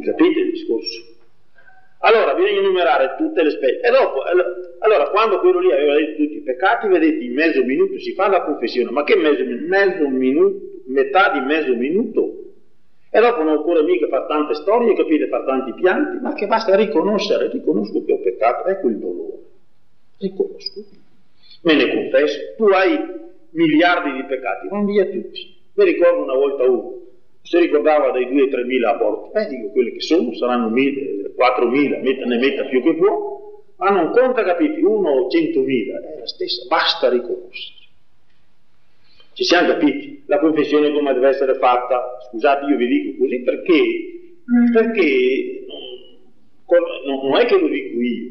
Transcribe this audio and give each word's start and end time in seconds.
Mi 0.00 0.06
capite 0.06 0.40
il 0.40 0.50
discorso? 0.52 1.04
Allora 1.98 2.32
bisogna 2.34 2.60
enumerare 2.60 3.16
tutte 3.18 3.42
le 3.42 3.50
specie. 3.50 3.80
E 3.80 3.90
dopo, 3.90 4.22
allora 4.78 5.10
quando 5.10 5.38
quello 5.40 5.60
lì 5.60 5.70
aveva 5.70 5.94
detto 5.94 6.22
tutti 6.22 6.36
i 6.36 6.40
peccati, 6.40 6.88
vedete, 6.88 7.22
in 7.22 7.34
mezzo 7.34 7.62
minuto 7.62 7.98
si 7.98 8.14
fa 8.14 8.28
la 8.28 8.42
confessione. 8.42 8.90
Ma 8.90 9.04
che 9.04 9.16
mezzo? 9.16 9.44
Mezzo 9.44 10.08
minuto, 10.08 10.58
metà 10.86 11.30
di 11.32 11.40
mezzo 11.40 11.74
minuto. 11.74 12.38
E 13.10 13.20
dopo 13.20 13.42
non 13.42 13.58
occorre 13.58 13.82
mica 13.82 14.06
fare 14.06 14.26
tante 14.26 14.54
storie, 14.54 14.94
capite, 14.94 15.28
fare 15.28 15.44
tanti 15.44 15.74
pianti, 15.74 16.18
ma 16.22 16.32
che 16.32 16.46
basta 16.46 16.74
riconoscere, 16.76 17.50
riconosco 17.50 18.02
che 18.04 18.12
ho 18.12 18.20
peccato, 18.20 18.68
ecco 18.68 18.88
il 18.88 18.96
dolore. 18.96 19.38
Riconosco. 20.18 20.84
Me 21.62 21.74
ne 21.74 21.92
confesso. 21.92 22.38
Tu 22.56 22.64
hai 22.68 22.98
miliardi 23.50 24.12
di 24.12 24.24
peccati, 24.24 24.68
vanno 24.68 24.86
via 24.86 25.04
tutti. 25.04 25.58
Mi 25.74 25.84
ricordo 25.84 26.22
una 26.22 26.34
volta 26.34 26.64
uno, 26.64 26.98
si 27.42 27.58
ricordava 27.58 28.10
dei 28.12 28.26
2-3 28.26 28.64
mila 28.64 28.94
aborti. 28.94 29.38
Eh, 29.38 29.46
dico, 29.48 29.70
quelli 29.70 29.92
che 29.92 30.00
sono 30.00 30.34
saranno 30.34 30.72
4 31.34 31.68
mila, 31.68 31.98
ne 31.98 32.38
metta 32.38 32.64
più 32.64 32.82
che 32.82 32.94
può, 32.94 33.62
ma 33.76 33.90
non 33.90 34.12
conta, 34.12 34.44
capiti, 34.44 34.82
uno 34.82 35.10
o 35.10 35.28
100 35.28 35.60
mila, 35.60 35.98
è 35.98 36.18
la 36.18 36.26
stessa, 36.26 36.66
basta 36.68 37.08
riconoscere. 37.08 37.78
Ci 39.32 39.44
siamo 39.44 39.68
capiti? 39.68 40.22
La 40.26 40.38
confessione 40.38 40.92
come 40.92 41.14
deve 41.14 41.28
essere 41.28 41.54
fatta, 41.54 42.18
scusate 42.28 42.66
io 42.66 42.76
vi 42.76 42.86
dico 42.86 43.22
così 43.22 43.40
perché, 43.40 43.82
perché 44.72 45.64
non, 47.06 47.26
non 47.26 47.36
è 47.38 47.46
che 47.46 47.58
lo 47.58 47.68
dico 47.68 48.00
io, 48.00 48.30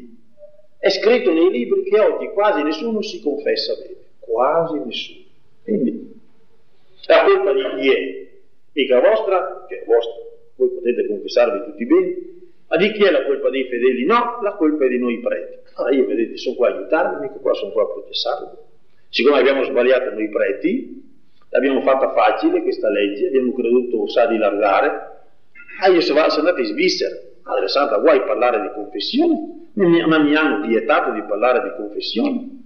è 0.78 0.88
scritto 0.88 1.32
nei 1.32 1.50
libri 1.50 1.82
che 1.82 1.98
oggi 1.98 2.28
quasi 2.28 2.62
nessuno 2.62 3.02
si 3.02 3.20
confessa 3.20 3.74
bene, 3.74 3.96
quasi 4.20 4.78
nessuno. 4.84 5.24
Quindi 5.64 6.20
la 7.06 7.24
colpa 7.24 7.52
di 7.52 7.80
chi 7.80 7.88
è? 7.90 8.19
Mica 8.72 9.00
vostra, 9.00 9.64
che 9.68 9.80
è 9.80 9.84
vostra, 9.84 10.14
voi 10.56 10.68
potete 10.70 11.06
confessarvi 11.06 11.64
tutti 11.70 11.86
bene, 11.86 12.16
ma 12.68 12.76
di 12.76 12.92
chi 12.92 13.02
è 13.02 13.10
la 13.10 13.24
colpa 13.24 13.50
dei 13.50 13.64
fedeli? 13.64 14.04
No, 14.04 14.38
la 14.42 14.52
colpa 14.52 14.84
è 14.84 14.88
di 14.88 14.98
noi 14.98 15.18
preti. 15.18 15.58
Allora 15.74 15.94
io 15.94 16.06
vedete, 16.06 16.36
sono 16.36 16.54
qua 16.54 16.68
a 16.68 16.76
aiutarvi, 16.76 17.20
mica 17.20 17.38
qua 17.40 17.52
sono 17.54 17.72
qua 17.72 17.82
a 17.82 17.86
processarvi. 17.86 18.56
Siccome 19.08 19.38
abbiamo 19.38 19.64
sbagliato 19.64 20.10
noi 20.10 20.28
preti, 20.28 21.02
l'abbiamo 21.48 21.82
fatta 21.82 22.12
facile 22.12 22.62
questa 22.62 22.88
legge, 22.90 23.26
abbiamo 23.26 23.52
creduto 23.52 24.06
sa 24.06 24.26
di 24.26 24.38
largare, 24.38 25.18
ah 25.80 25.88
io 25.88 26.00
se, 26.00 26.12
va, 26.12 26.28
se 26.28 26.38
andate 26.38 26.60
in 26.60 26.66
Svizzera, 26.66 27.16
Madre 27.42 27.66
Santa, 27.66 27.98
vuoi 27.98 28.22
parlare 28.22 28.60
di 28.60 28.70
confessione? 28.72 29.68
Ma 29.72 30.18
mi 30.18 30.34
hanno 30.36 30.66
vietato 30.66 31.10
di 31.12 31.22
parlare 31.22 31.62
di 31.62 31.74
confessione. 31.76 32.58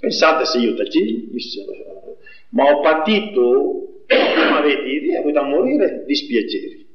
Pensate 0.00 0.44
se 0.44 0.58
io 0.58 0.74
tacevo, 0.74 2.16
ma 2.50 2.64
ho 2.64 2.80
patito 2.80 3.91
come 4.34 4.58
avete 4.58 4.88
idea, 4.88 5.22
da 5.30 5.42
morire 5.42 6.04
dispiaceri. 6.06 6.86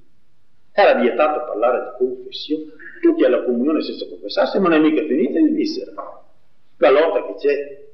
Era 0.72 1.00
vietato 1.00 1.46
parlare 1.46 1.80
di 1.80 2.06
confessione. 2.06 2.66
Tutti 3.02 3.24
alla 3.24 3.44
comunione 3.44 3.82
senza 3.82 4.08
confessarsi, 4.08 4.60
ma 4.60 4.70
non 4.70 4.80
è 4.80 4.82
mica 4.82 5.04
finita 5.06 5.40
di 5.40 5.50
vissera. 5.50 5.92
La 6.78 6.90
lotta 6.92 7.26
che 7.26 7.36
c'è 7.36 7.86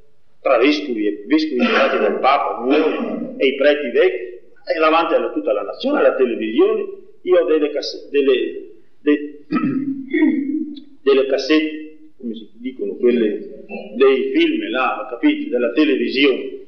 tra 0.41 0.57
vescovi 0.57 1.07
e 1.07 1.23
vescovi 1.25 1.61
generati 1.61 1.97
dal 1.97 2.19
Papa, 2.19 2.63
nuovi 2.65 3.35
e 3.37 3.47
i 3.47 3.55
preti 3.55 3.89
vecchi, 3.89 4.41
è 4.65 4.79
davanti 4.79 5.13
a 5.13 5.31
tutta 5.31 5.53
la 5.53 5.61
nazione, 5.61 5.99
alla 5.99 6.15
televisione. 6.15 6.85
Io 7.21 7.39
ho 7.39 7.45
delle 7.45 7.69
cassette, 7.69 8.09
delle, 8.09 8.71
de, 9.01 9.45
delle 11.01 11.25
cassette, 11.27 12.11
come 12.17 12.35
si 12.35 12.49
dicono, 12.55 12.95
quelle 12.95 13.63
dei 13.95 14.31
film 14.33 14.69
là, 14.69 15.07
capito, 15.09 15.49
della 15.49 15.71
televisione 15.71 16.62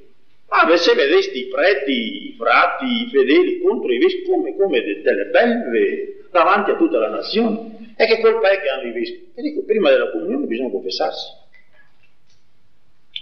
Ah, 0.48 0.78
se 0.78 0.94
vedesti 0.94 1.40
i 1.40 1.48
preti, 1.48 2.28
i 2.28 2.36
frati, 2.38 2.86
i 2.86 3.10
fedeli 3.12 3.60
contro 3.62 3.92
i 3.92 3.98
vescovi 3.98 4.26
come, 4.26 4.56
come 4.56 5.02
delle 5.02 5.26
belve 5.26 6.28
davanti 6.32 6.72
a 6.72 6.76
tutta 6.76 7.00
la 7.00 7.10
nazione. 7.10 7.94
E 7.98 8.06
che 8.06 8.20
colpa 8.20 8.50
è 8.50 8.60
che 8.60 8.70
hanno 8.70 8.88
i 8.88 8.92
vescovi? 8.92 9.32
E 9.34 9.42
dico, 9.42 9.64
prima 9.64 9.90
della 9.90 10.12
comunione 10.12 10.46
bisogna 10.46 10.70
confessarsi. 10.70 11.44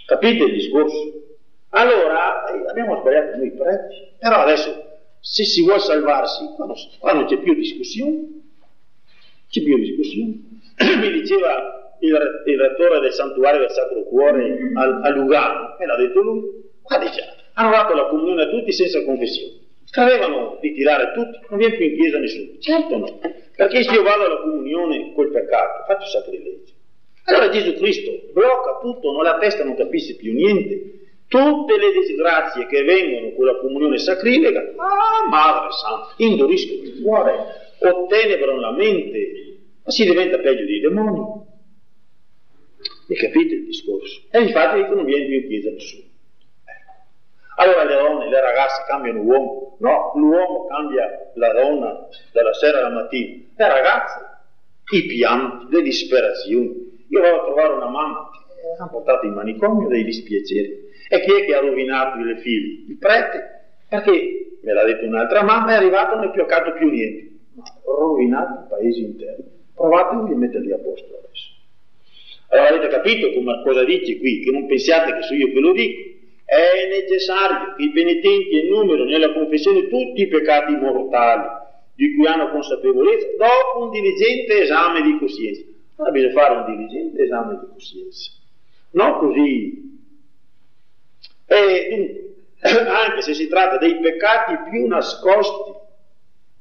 Capite 0.06 0.44
il 0.44 0.52
discorso? 0.52 1.22
Allora, 1.70 2.44
eh, 2.46 2.68
abbiamo 2.68 3.00
sbagliato 3.00 3.36
noi 3.36 3.50
preti, 3.52 4.12
però 4.18 4.42
adesso, 4.42 4.98
se 5.20 5.44
si 5.44 5.62
vuole 5.62 5.80
salvarsi, 5.80 6.44
qua 6.56 7.12
non, 7.12 7.26
c'è 7.26 7.38
più 7.38 7.54
discussione, 7.54 8.42
c'è 9.48 9.62
più 9.62 9.78
discussione. 9.78 10.60
Mi 11.00 11.10
diceva 11.10 11.96
il, 12.00 12.42
il 12.46 12.58
rettore 12.58 13.00
del 13.00 13.12
santuario 13.12 13.60
del 13.60 13.70
Sacro 13.70 14.02
Cuore 14.04 14.56
a, 14.74 15.00
a 15.02 15.08
Lugano, 15.10 15.78
e 15.78 15.86
l'ha 15.86 15.96
detto 15.96 16.20
lui, 16.20 16.42
Dice, 17.00 17.34
hanno 17.54 17.70
dato 17.70 17.94
la 17.94 18.08
comunione 18.08 18.42
a 18.42 18.48
tutti 18.48 18.72
senza 18.72 19.02
confessione. 19.04 19.62
Credevano 19.90 20.58
di 20.60 20.74
tirare 20.74 21.12
tutti, 21.12 21.38
non 21.48 21.58
viene 21.58 21.76
più 21.76 21.86
in 21.86 21.96
chiesa 21.96 22.18
nessuno. 22.18 22.58
Certo 22.58 22.96
no, 22.96 23.20
perché 23.56 23.82
se 23.84 23.92
io 23.92 24.02
vado 24.02 24.24
alla 24.24 24.40
comunione 24.40 25.12
col 25.14 25.30
peccato, 25.30 25.84
faccio 25.86 26.06
sacrilegio. 26.06 26.72
Allora 27.26 27.48
Gesù 27.48 27.74
Cristo 27.74 28.10
blocca 28.32 28.78
tutto, 28.80 29.12
non 29.12 29.22
la 29.22 29.38
testa 29.38 29.64
non 29.64 29.76
capisce 29.76 30.16
più 30.16 30.32
niente. 30.34 30.92
Tutte 31.26 31.78
le 31.78 31.92
disgrazie 31.92 32.66
che 32.66 32.82
vengono 32.82 33.32
con 33.32 33.46
la 33.46 33.56
comunione 33.56 33.98
sacrilega, 33.98 34.60
ah, 34.60 35.28
Madre 35.28 35.72
Santa, 35.72 36.14
induriscono 36.18 36.82
il 36.82 37.02
cuore, 37.02 37.34
ottenebrano 37.78 38.60
la 38.60 38.72
mente, 38.72 39.58
ma 39.84 39.90
si 39.90 40.04
diventa 40.04 40.38
peggio 40.38 40.64
dei 40.64 40.80
demoni. 40.80 41.42
E 43.08 43.14
capite 43.14 43.54
il 43.54 43.64
discorso? 43.64 44.22
E 44.30 44.42
infatti 44.42 44.80
non 44.94 45.04
viene 45.04 45.26
più 45.26 45.40
in 45.40 45.48
chiesa 45.48 45.70
nessuno. 45.70 46.12
Allora 47.56 47.84
le 47.84 47.94
donne, 47.94 48.28
le 48.28 48.40
ragazze 48.74 48.84
cambiano 48.86 49.20
uomo. 49.20 49.76
No, 49.78 50.12
l'uomo 50.16 50.66
cambia 50.66 51.30
la 51.34 51.52
donna 51.52 52.08
dalla 52.32 52.52
sera 52.54 52.78
alla 52.78 52.90
mattina. 52.90 53.44
Le 53.56 53.68
ragazze, 53.68 54.18
i 54.92 55.06
pianti, 55.06 55.66
le 55.70 55.82
disperazioni. 55.82 57.06
Io 57.08 57.20
vado 57.20 57.40
a 57.40 57.44
trovare 57.44 57.72
una 57.74 57.88
mamma 57.88 58.30
che 58.30 58.82
ha 58.82 58.88
portato 58.88 59.26
in 59.26 59.34
manicomio 59.34 59.88
dei 59.88 60.04
dispiaceri. 60.04 60.92
E 61.08 61.20
chi 61.20 61.32
è 61.32 61.44
che 61.44 61.54
ha 61.54 61.60
rovinato 61.60 62.18
le 62.18 62.38
figlie? 62.38 62.84
Il 62.88 62.98
prete. 62.98 63.52
Perché, 63.88 64.58
me 64.62 64.72
l'ha 64.72 64.84
detto 64.84 65.06
un'altra 65.06 65.42
mamma, 65.42 65.72
è 65.72 65.74
arrivato 65.74 66.14
e 66.14 66.16
non 66.16 66.24
è 66.26 66.30
pioccato 66.30 66.72
più 66.72 66.88
niente. 66.88 67.32
Ma 67.54 67.64
rovinato 67.84 68.60
il 68.60 68.66
paese 68.68 69.00
intero. 69.00 69.42
Provatevi 69.74 70.32
a 70.32 70.36
metterli 70.36 70.72
a 70.72 70.78
posto 70.78 71.06
adesso. 71.06 71.52
Allora 72.48 72.68
avete 72.68 72.88
capito 72.88 73.32
come, 73.32 73.62
cosa 73.62 73.84
dice 73.84 74.18
qui? 74.18 74.40
Che 74.40 74.50
non 74.50 74.66
pensiate 74.66 75.12
che 75.14 75.22
sono 75.22 75.38
io 75.38 75.52
che 75.52 75.60
lo 75.60 75.72
dico 75.72 76.13
è 76.44 76.88
necessario 76.88 77.74
che 77.74 77.82
i 77.82 77.90
penitenti 77.90 78.58
enumerino 78.58 79.04
nella 79.04 79.32
confessione 79.32 79.88
tutti 79.88 80.22
i 80.22 80.28
peccati 80.28 80.74
mortali 80.76 81.62
di 81.94 82.14
cui 82.14 82.26
hanno 82.26 82.50
consapevolezza 82.50 83.26
dopo 83.38 83.84
un 83.84 83.90
diligente 83.90 84.60
esame 84.62 85.02
di 85.02 85.18
coscienza. 85.18 85.62
Allora 85.96 86.12
bisogna 86.12 86.32
fare 86.32 86.54
un 86.56 86.76
diligente 86.76 87.22
esame 87.22 87.58
di 87.60 87.66
coscienza, 87.72 88.30
non 88.90 89.18
così. 89.18 89.92
E 91.46 91.88
dunque, 91.90 92.34
anche 92.88 93.22
se 93.22 93.34
si 93.34 93.48
tratta 93.48 93.78
dei 93.78 93.98
peccati 94.00 94.70
più 94.70 94.86
nascosti 94.86 95.72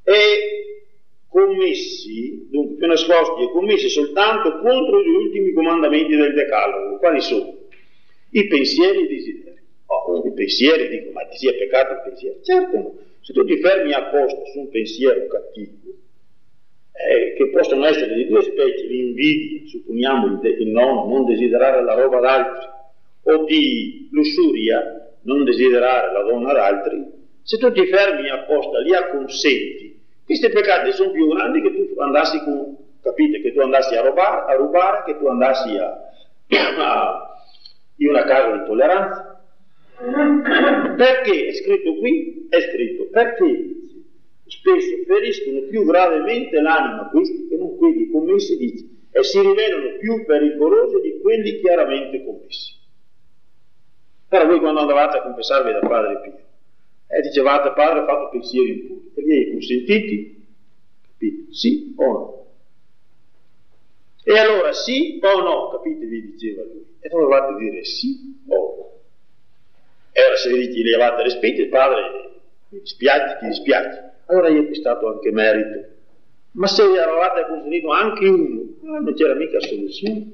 e 0.04 0.88
commessi, 1.28 2.48
dunque 2.50 2.76
più 2.76 2.88
nascosti 2.88 3.44
e 3.44 3.52
commessi 3.52 3.90
soltanto 3.90 4.60
contro 4.60 5.02
gli 5.02 5.10
ultimi 5.10 5.52
comandamenti 5.52 6.16
del 6.16 6.34
Decalogo, 6.34 7.00
quali 7.00 7.22
sono? 7.22 7.58
I 8.30 8.48
pensieri 8.48 9.00
e 9.00 9.02
i 9.02 9.08
desideri 9.08 9.53
oh, 9.94 10.26
i 10.26 10.34
pensieri, 10.34 10.90
dico, 10.90 11.12
ma 11.12 11.26
ti 11.26 11.38
sia 11.38 11.54
peccato 11.54 11.94
il 11.94 12.02
pensiero? 12.04 12.42
Certo. 12.42 12.98
Se 13.22 13.34
tu 13.34 13.46
ti 13.46 13.58
fermi 13.60 13.94
apposta 13.94 14.46
su 14.52 14.60
un 14.60 14.70
pensiero 14.70 15.28
cattivo, 15.28 15.92
eh, 16.92 17.34
che 17.36 17.50
possono 17.50 17.86
essere 17.86 18.14
di 18.16 18.28
due 18.28 18.42
specie, 18.44 18.86
l'invidia, 18.86 19.68
supponiamo 19.68 20.42
il, 20.42 20.68
nono, 20.68 21.08
non 21.08 21.26
desiderare 21.26 21.84
la 21.84 21.94
roba 21.94 22.20
d'altri, 22.20 22.68
o 23.24 23.44
di 23.46 24.10
lussuria, 24.12 25.16
non 25.22 25.44
desiderare 25.44 26.12
la 26.12 26.22
donna 26.24 26.54
d'altri, 26.54 27.06
se 27.42 27.58
tu 27.58 27.72
ti 27.72 27.86
fermi 27.88 28.30
apposta, 28.30 28.80
li 28.80 28.94
acconsenti, 28.94 30.02
questi 30.26 30.50
peccati 30.50 30.92
sono 30.94 31.12
più 31.12 31.28
grandi 31.28 31.62
che 31.62 31.74
tu 31.74 32.00
andassi 32.00 32.40
con, 32.44 32.78
capite, 33.02 33.42
che 33.42 33.54
tu 33.54 33.60
andassi 33.60 33.96
a 33.96 34.02
rubare, 34.02 34.52
a 34.52 34.56
rubare 34.56 35.04
che 35.06 35.18
tu 35.18 35.28
andassi 35.28 35.76
a, 35.78 35.98
a, 36.78 37.38
in 37.98 38.10
una 38.10 38.24
casa 38.24 38.56
di 38.56 38.66
tolleranza. 38.66 39.33
Perché 40.04 41.48
è 41.48 41.54
scritto 41.54 41.96
qui? 41.96 42.48
È 42.50 42.60
scritto 42.60 43.08
perché 43.10 43.76
spesso 44.48 44.98
feriscono 45.08 45.62
più 45.70 45.86
gravemente 45.86 46.60
l'anima 46.60 47.10
questi 47.10 47.48
che 47.48 47.56
non 47.56 47.78
quelli 47.78 48.10
commessi, 48.10 48.58
dice, 48.58 48.86
e 49.12 49.24
si 49.24 49.40
rivelano 49.40 49.98
più 50.00 50.26
pericolosi 50.26 51.00
di 51.02 51.22
quelli 51.22 51.60
chiaramente 51.60 52.24
commessi. 52.24 52.74
Però 54.28 54.46
voi 54.46 54.60
quando 54.60 54.82
andavate 54.82 55.18
a 55.18 55.22
confessarvi 55.22 55.72
da 55.72 55.80
Padre 55.80 56.20
Pio, 56.22 56.40
e 57.08 57.18
eh, 57.18 57.22
dicevate 57.22 57.72
Padre 57.74 58.00
ho 58.00 58.06
fatto 58.06 58.30
pensieri 58.30 58.72
impuri, 58.72 59.12
e 59.14 59.22
gli 59.22 59.32
hai 59.32 59.52
consentiti? 59.52 60.46
Capite? 61.12 61.54
Sì 61.54 61.94
o 61.96 62.12
no? 62.12 62.46
E 64.26 64.38
allora 64.38 64.74
sì 64.74 65.20
o 65.22 65.42
no? 65.42 65.70
Capite? 65.70 66.06
Vi 66.06 66.32
diceva 66.32 66.64
lui. 66.64 66.86
E 67.00 67.10
dovevate 67.10 67.56
dire 67.58 67.84
sì 67.84 68.42
o 68.48 68.56
no. 68.56 68.73
E 70.16 70.22
ora 70.22 70.36
se 70.36 70.56
gli 70.56 70.94
avete 70.94 71.24
respinto, 71.24 71.62
il 71.62 71.70
padre 71.70 72.02
mi 72.70 72.80
dispiace, 72.80 73.38
ti 73.40 73.48
dispiace. 73.48 74.12
Allora 74.28 74.50
io 74.50 74.60
ho 74.60 74.64
acquistato 74.64 75.12
anche 75.12 75.32
merito. 75.32 75.88
Ma 76.52 76.68
se 76.68 76.84
eravate 76.84 77.48
conferito 77.48 77.90
anche 77.90 78.28
uno, 78.28 78.64
non 78.82 79.14
c'era 79.16 79.34
mica 79.34 79.60
soluzione. 79.60 80.34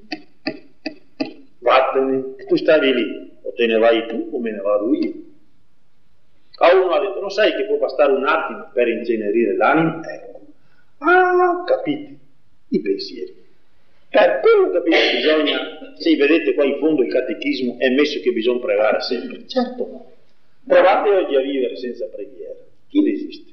Vattene, 1.60 2.36
e 2.38 2.46
tu 2.46 2.56
stavi 2.58 2.94
lì, 2.94 3.32
o 3.42 3.54
te 3.54 3.66
ne 3.68 3.78
vai 3.78 4.06
tu 4.08 4.30
o 4.32 4.40
me 4.40 4.52
ne 4.52 4.60
vado 4.60 4.94
io. 4.94 5.14
A 6.62 6.76
uno 6.76 6.92
ha 6.92 7.00
detto, 7.00 7.22
non 7.22 7.30
sai 7.30 7.56
che 7.56 7.66
può 7.66 7.78
bastare 7.78 8.12
un 8.12 8.26
attimo 8.26 8.70
per 8.74 8.90
incenerire 8.90 9.56
l'anima? 9.56 10.02
Ecco. 10.04 10.42
Ah, 10.98 11.64
capite, 11.66 12.18
i 12.68 12.82
pensieri. 12.82 13.48
Per 14.10 14.40
quello 14.42 14.72
capite 14.72 15.12
bisogna, 15.18 15.94
se 15.98 16.16
vedete 16.16 16.54
qua 16.56 16.66
in 16.66 16.80
fondo 16.80 17.04
il 17.04 17.12
catechismo 17.12 17.78
è 17.78 17.90
messo 17.90 18.20
che 18.22 18.32
bisogna 18.32 18.60
pregare 18.60 19.02
sempre. 19.02 19.48
Certo, 19.48 20.12
provate 20.66 21.10
oggi 21.10 21.36
a 21.36 21.42
vivere 21.42 21.76
senza 21.78 22.08
preghiera. 22.08 22.56
Chi 22.88 23.04
resiste? 23.04 23.52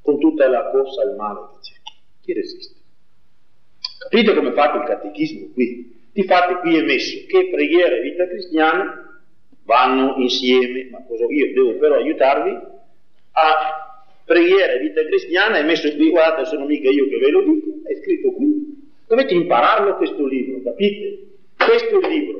Con 0.00 0.18
tutta 0.18 0.48
la 0.48 0.70
corsa 0.70 1.02
al 1.02 1.14
male 1.16 1.40
che 1.50 1.58
c'è. 1.60 1.74
Chi 2.22 2.32
resiste? 2.32 2.80
Capite 3.98 4.34
come 4.34 4.52
fate 4.52 4.78
il 4.78 4.84
catechismo 4.84 5.52
qui? 5.52 6.00
Difatti 6.12 6.54
qui 6.54 6.76
è 6.76 6.82
messo 6.82 7.24
che 7.26 7.48
preghiera 7.48 7.96
e 7.96 8.00
vita 8.00 8.26
cristiana 8.26 9.20
vanno 9.64 10.16
insieme, 10.16 10.88
ma 10.90 11.02
cosa 11.06 11.24
io 11.28 11.52
devo 11.52 11.76
però 11.76 11.96
aiutarvi 11.96 12.50
a 13.32 14.04
preghiera 14.24 14.72
e 14.72 14.78
vita 14.80 15.04
cristiana 15.04 15.58
è 15.58 15.62
messo 15.62 15.94
qui, 15.94 16.10
guardate, 16.10 16.46
sono 16.46 16.66
mica 16.66 16.90
io 16.90 17.08
che 17.08 17.18
ve 17.18 17.30
lo 17.30 17.42
dico, 17.42 17.68
è 17.84 17.94
scritto 17.96 18.32
qui. 18.32 18.51
Dovete 19.12 19.34
impararlo 19.34 19.96
questo 19.96 20.26
libro, 20.26 20.62
capite? 20.62 21.18
Questo 21.54 22.00
è 22.00 22.06
il 22.06 22.08
libro. 22.08 22.38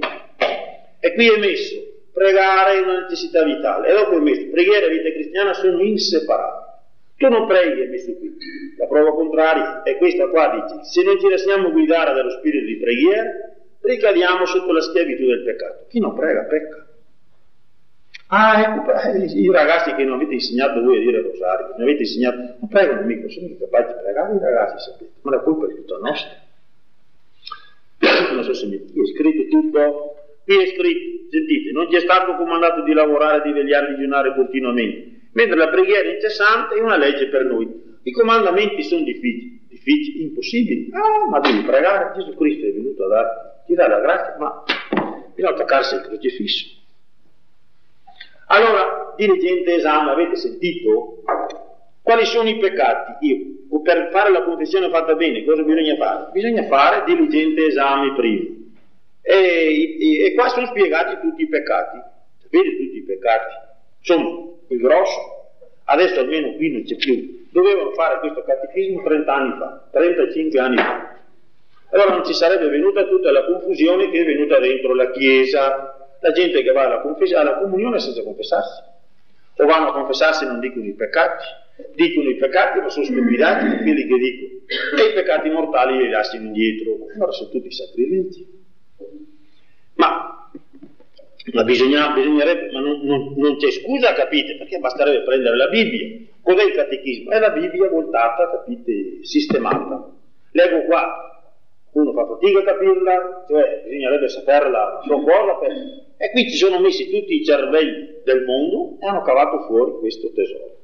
E 1.01 1.13
qui 1.13 1.31
è 1.31 1.39
messo 1.39 1.77
pregare 2.15 2.79
è 2.79 2.81
una 2.81 3.01
necessità 3.01 3.45
vitale. 3.45 3.89
E 3.89 3.93
dopo 3.93 4.17
è 4.17 4.21
messo 4.21 4.49
preghiera 4.51 4.87
e 4.87 4.89
vita 4.89 5.11
cristiana 5.11 5.53
sono 5.53 5.83
inseparabili. 5.83 6.71
Tu 7.19 7.29
non 7.29 7.47
preghi, 7.47 7.83
è 7.83 7.87
messo 7.89 8.17
qui. 8.17 8.35
La 8.79 8.87
prova 8.87 9.13
contraria 9.13 9.83
è 9.83 9.99
questa 9.99 10.29
qua, 10.29 10.49
dice, 10.49 10.83
se 10.85 11.03
non 11.03 11.21
ci 11.21 11.29
lasciamo 11.29 11.71
guidare 11.73 12.15
dallo 12.15 12.31
spirito 12.31 12.65
di 12.65 12.77
preghiera, 12.79 13.31
ricadiamo 13.83 14.47
sotto 14.47 14.73
la 14.73 14.81
schiavitù 14.81 15.27
del 15.27 15.43
peccato. 15.43 15.85
Chi 15.91 16.01
non 16.01 16.15
prega, 16.15 16.45
pecca. 16.45 16.87
Ah, 18.29 18.63
ecco, 18.63 18.91
eh, 18.95 19.25
i 19.27 19.51
ragazzi 19.51 19.93
che 19.93 20.05
non 20.05 20.15
avete 20.15 20.33
insegnato 20.33 20.81
voi 20.81 20.97
a 20.97 21.01
dire 21.01 21.21
rosario, 21.21 21.75
non 21.77 21.83
avete 21.83 22.01
insegnato, 22.01 22.37
non 22.39 22.69
pregano 22.71 23.03
mica, 23.03 23.29
sono 23.29 23.49
capaci 23.59 23.93
di 23.93 24.01
pregare 24.03 24.37
i 24.37 24.39
ragazzi, 24.39 24.91
sapete, 24.91 25.13
ma 25.21 25.33
la 25.33 25.41
colpa 25.41 25.67
è 25.67 25.75
tutta 25.75 25.99
nostra. 25.99 26.51
Non 28.31 28.45
so 28.45 28.55
se 28.55 28.67
mi 28.67 28.77
è 28.77 29.07
scritto 29.15 29.49
tutto, 29.49 30.15
qui 30.45 30.63
è 30.63 30.67
scritto, 30.67 31.29
sentite, 31.31 31.73
non 31.73 31.89
ti 31.89 31.97
è 31.97 32.01
stato 32.01 32.37
comandato 32.37 32.83
di 32.83 32.93
lavorare, 32.93 33.43
di 33.43 33.53
vegliare, 33.53 33.89
di 33.89 33.95
digiunare 33.97 34.35
continuamente, 34.35 35.29
mentre 35.33 35.57
la 35.57 35.69
preghiera 35.69 36.11
incessante 36.11 36.77
è 36.77 36.81
una 36.81 36.97
legge 36.97 37.29
per 37.29 37.45
noi. 37.45 37.81
I 38.03 38.13
comandamenti 38.13 38.83
sono 38.83 39.03
difficili, 39.03 39.67
difficili, 39.69 40.23
impossibili. 40.23 40.91
Ah, 40.93 41.29
ma 41.29 41.41
devi 41.41 41.63
pregare, 41.63 42.13
Gesù 42.17 42.35
Cristo 42.37 42.67
è 42.67 42.73
venuto 42.73 43.05
a 43.05 43.09
darti, 43.09 43.67
ti 43.67 43.75
dà 43.75 43.89
la 43.89 44.01
grazia, 44.01 44.37
ma 44.39 44.63
bisogna 45.35 45.55
attaccarsi 45.55 45.95
al 45.95 46.03
crocifisso. 46.03 46.81
Allora, 48.47 49.15
diligente 49.17 49.77
esame, 49.77 50.11
avete 50.11 50.37
sentito? 50.37 51.23
Quali 52.03 52.25
sono 52.27 52.49
i 52.49 52.59
peccati? 52.59 53.27
Io, 53.27 53.37
per 53.81 54.11
fare 54.11 54.31
la 54.31 54.43
confessione 54.43 54.91
fatta 54.91 55.15
bene, 55.15 55.45
cosa 55.45 55.63
bisogna 55.63 55.97
fare? 55.97 56.31
Bisogna 56.33 56.65
fare 56.65 57.05
diligente 57.07 57.67
esame 57.67 58.13
prima. 58.15 58.61
E, 59.23 59.97
e, 59.99 60.25
e 60.25 60.35
qua 60.35 60.49
sono 60.49 60.67
spiegati 60.67 61.27
tutti 61.27 61.43
i 61.43 61.49
peccati. 61.49 61.99
Sapete 62.43 62.77
tutti 62.77 62.97
i 62.97 63.03
peccati? 63.03 63.55
Insomma, 64.01 64.51
il 64.69 64.79
grosso, 64.79 65.21
adesso 65.85 66.21
almeno 66.21 66.55
qui 66.55 66.71
non 66.71 66.83
c'è 66.83 66.97
più. 66.97 67.47
Dovevano 67.51 67.93
fare 67.93 68.19
questo 68.19 68.43
catechismo 68.43 69.03
30 69.03 69.35
anni 69.35 69.59
fa, 69.59 69.89
35 69.91 70.61
anni 70.61 70.77
fa. 70.77 71.17
Allora 71.93 72.15
non 72.15 72.25
ci 72.25 72.35
sarebbe 72.35 72.69
venuta 72.69 73.07
tutta 73.07 73.31
la 73.31 73.45
confusione 73.45 74.11
che 74.11 74.21
è 74.21 74.25
venuta 74.25 74.59
dentro 74.59 74.95
la 74.95 75.11
Chiesa, 75.11 76.09
la 76.21 76.33
gente 76.33 76.63
che 76.63 76.73
va 76.73 76.85
alla, 76.85 77.01
confess- 77.01 77.35
alla 77.35 77.59
comunione 77.59 77.99
senza 77.99 78.23
confessarsi, 78.23 78.83
o 79.63 79.67
vanno 79.67 79.89
a 79.89 79.93
confessarsi 79.93 80.45
e 80.45 80.49
non 80.49 80.61
dicono 80.61 80.85
i 80.85 80.95
peccati, 80.95 81.45
dicono 81.95 82.29
i 82.29 82.37
peccati 82.37 82.81
ma 82.81 82.89
sono 82.89 83.05
stupidati 83.05 83.69
di 83.69 83.77
quelli 83.77 84.07
che 84.07 84.19
dicono, 84.19 85.03
e 85.03 85.11
i 85.11 85.13
peccati 85.15 85.49
mortali 85.51 85.99
li 85.99 86.11
lasciano 86.11 86.47
indietro, 86.47 86.97
allora 87.15 87.33
sono 87.33 87.51
tutti 87.51 87.71
sacrilegi. 87.71 88.61
Ma, 89.95 90.51
ma 91.53 91.65
bisogna, 91.65 92.13
bisognerebbe, 92.13 92.71
ma 92.73 92.81
non, 92.81 93.01
non, 93.03 93.35
non, 93.37 93.57
c'è 93.57 93.71
scusa, 93.71 94.13
capite, 94.15 94.57
perché 94.57 94.79
basterebbe 94.79 95.23
prendere 95.23 95.57
la 95.57 95.69
Bibbia. 95.69 96.27
Cos'è 96.41 96.65
il 96.65 96.73
catechismo? 96.73 97.31
È 97.31 97.39
la 97.39 97.51
Bibbia 97.51 97.89
voltata, 97.89 98.51
capite, 98.51 99.19
sistemata. 99.23 100.11
Leggo 100.53 100.85
qua, 100.85 101.32
uno 101.93 102.13
fa 102.13 102.27
fatica 102.27 102.61
a 102.61 102.65
capirla, 102.65 103.45
cioè 103.47 103.83
bisognerebbe 103.85 104.29
saperla 104.29 104.99
a 104.99 105.03
sua 105.03 105.21
cosa, 105.23 105.55
per... 105.57 105.73
e 106.17 106.31
qui 106.31 106.51
ci 106.51 106.57
sono 106.57 106.81
messi 106.81 107.11
tutti 107.11 107.35
i 107.35 107.45
cervelli 107.45 108.21
del 108.25 108.45
mondo 108.45 108.97
e 109.01 109.07
hanno 109.07 109.23
cavato 109.23 109.65
fuori 109.67 109.93
questo 109.99 110.33
tesoro. 110.33 110.77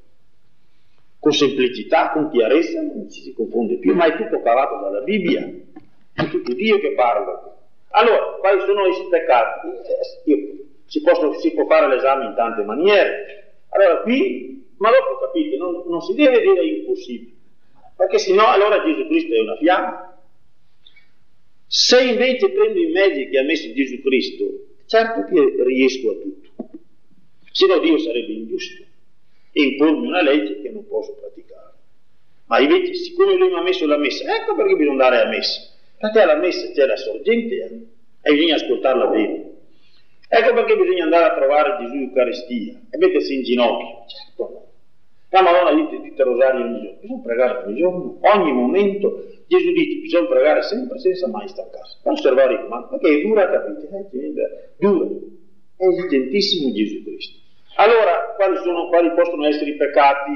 Con 1.19 1.33
semplicità, 1.33 2.11
con 2.11 2.31
chiarezza, 2.31 2.83
non 2.83 3.09
ci 3.09 3.23
si 3.23 3.33
confonde 3.33 3.79
più, 3.79 3.95
ma 3.95 4.05
è 4.05 4.17
tutto 4.17 4.43
cavato 4.43 4.81
dalla 4.81 5.01
Bibbia, 5.01 5.51
è 6.13 6.29
tutto 6.29 6.53
Dio 6.53 6.79
che 6.79 6.93
parla. 6.93 7.57
Allora, 7.91 8.37
quali 8.39 8.61
sono 8.61 8.87
i 8.87 9.09
peccati? 9.09 9.69
Eh, 10.27 10.67
si, 10.85 11.01
possono, 11.01 11.33
si, 11.35 11.55
può 11.55 11.65
fare 11.67 11.89
l'esame 11.89 12.27
in 12.27 12.35
tante 12.35 12.63
maniere. 12.65 13.55
Allora 13.71 14.03
qui, 14.03 14.75
ma 14.77 14.91
dopo 14.91 15.19
capite, 15.25 15.57
non, 15.57 15.85
non 15.87 16.03
si 16.03 16.15
deve 16.15 16.41
dire 16.41 16.65
impossibile, 16.67 17.33
perché 17.97 18.19
sennò 18.19 18.47
allora 18.47 18.83
Gesù 18.83 19.07
Cristo 19.07 19.35
è 19.35 19.41
una 19.41 19.57
fiamma 19.57 20.08
se 21.71 22.03
invece 22.03 22.51
prendo 22.51 22.81
i 22.81 22.87
mezzi 22.87 23.29
che 23.29 23.39
ha 23.39 23.43
messo 23.43 23.71
Gesù 23.75 24.01
Cristo, 24.01 24.69
certo 24.87 25.25
che 25.25 25.63
riesco 25.65 26.11
a 26.11 26.15
tutto. 26.15 26.49
Se 27.53 27.67
no 27.67 27.79
Dio 27.79 27.99
sarebbe 27.99 28.33
ingiusto 28.33 28.85
e 29.53 29.63
impormi 29.63 30.07
una 30.07 30.23
legge 30.23 30.63
che 30.63 30.71
non 30.71 30.87
posso 30.87 31.15
praticare. 31.15 31.75
Ma 32.47 32.59
invece, 32.61 32.95
siccome 32.95 33.35
lui 33.35 33.49
mi 33.49 33.59
ha 33.59 33.63
messo 33.63 33.87
la 33.87 33.99
messa, 33.99 34.35
ecco 34.35 34.55
perché 34.55 34.77
bisogna 34.77 34.93
andare 34.93 35.21
a 35.21 35.29
messa. 35.29 35.61
Perché 35.99 36.21
alla 36.21 36.37
messa 36.37 36.71
c'è 36.73 36.87
la 36.87 36.97
sorgente 36.97 37.55
eh? 37.55 37.87
e 38.23 38.33
bisogna 38.33 38.55
ascoltarla 38.55 39.07
bene. 39.09 39.51
Ecco 40.27 40.55
perché 40.55 40.75
bisogna 40.75 41.05
andare 41.05 41.25
a 41.27 41.35
trovare 41.35 41.85
Gesù 41.85 41.97
Eucaristia 41.97 42.81
e 42.91 42.97
mettersi 42.97 43.35
in 43.35 43.43
ginocchio. 43.43 44.05
Certo. 44.07 44.68
La 45.31 45.43
Madonna 45.43 45.75
dice, 45.75 46.01
dite 46.01 46.23
rosario 46.23 46.65
ogni 46.65 46.81
giorno, 46.81 46.99
bisogna 47.01 47.23
pregare 47.23 47.65
ogni 47.65 47.79
giorno, 47.79 48.19
ogni 48.21 48.53
momento, 48.53 49.25
Gesù 49.47 49.73
dice 49.73 50.01
bisogna 50.01 50.27
pregare 50.27 50.63
sempre 50.63 50.99
senza 50.99 51.29
mai 51.29 51.47
stancarsi, 51.49 51.99
osservare 52.05 52.55
i 52.55 52.61
comandi, 52.63 52.87
perché 52.91 53.19
è 53.19 53.23
dura, 53.23 53.51
capite? 53.51 53.89
È 53.89 54.77
dura, 54.79 55.07
è 55.77 55.85
esigentissimo 55.85 56.73
Gesù 56.73 57.03
Cristo. 57.03 57.39
Allora, 57.77 58.35
quali, 58.37 58.57
sono, 58.57 58.89
quali 58.89 59.13
possono 59.13 59.47
essere 59.47 59.71
i 59.71 59.77
peccati? 59.77 60.33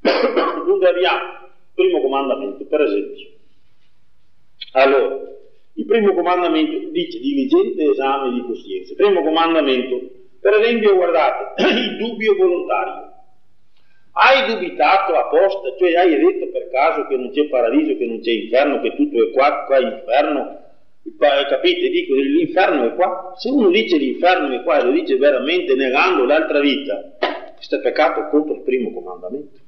Dunque 0.66 0.88
abbiamo 0.88 1.18
il 1.18 1.72
primo 1.74 2.00
comandamento, 2.00 2.64
per 2.66 2.80
esempio. 2.82 3.26
Allora, 4.72 5.18
il 5.74 5.86
primo 5.86 6.14
comandamento 6.14 6.90
dice 6.90 7.18
diligente 7.18 7.90
esame 7.90 8.32
di 8.34 8.42
coscienza. 8.42 8.92
Il 8.92 8.96
primo 8.96 9.22
comandamento, 9.22 10.00
per 10.40 10.54
esempio, 10.60 10.94
guardate, 10.94 11.62
il 11.64 11.96
dubbio 11.96 12.36
volontario. 12.36 13.09
Hai 14.22 14.52
dubitato 14.52 15.14
apposta, 15.14 15.74
cioè 15.78 15.94
hai 15.94 16.14
detto 16.14 16.50
per 16.50 16.68
caso 16.68 17.06
che 17.06 17.16
non 17.16 17.30
c'è 17.30 17.48
paradiso, 17.48 17.96
che 17.96 18.04
non 18.04 18.20
c'è 18.20 18.32
inferno, 18.32 18.82
che 18.82 18.94
tutto 18.94 19.16
è 19.16 19.30
qua, 19.30 19.64
qua 19.64 19.78
è 19.78 19.80
inferno, 19.80 20.58
capite? 21.48 21.88
Dico 21.88 22.14
l'inferno 22.16 22.84
è 22.84 22.94
qua. 22.96 23.32
Se 23.36 23.48
uno 23.48 23.70
dice 23.70 23.96
l'inferno 23.96 24.54
è 24.54 24.62
qua 24.62 24.78
e 24.78 24.84
lo 24.84 24.90
dice 24.90 25.16
veramente 25.16 25.74
negando 25.74 26.26
l'altra 26.26 26.60
vita, 26.60 27.16
questo 27.54 27.76
è 27.76 27.80
peccato 27.80 28.28
contro 28.28 28.56
il 28.56 28.60
primo 28.60 28.92
comandamento. 28.92 29.58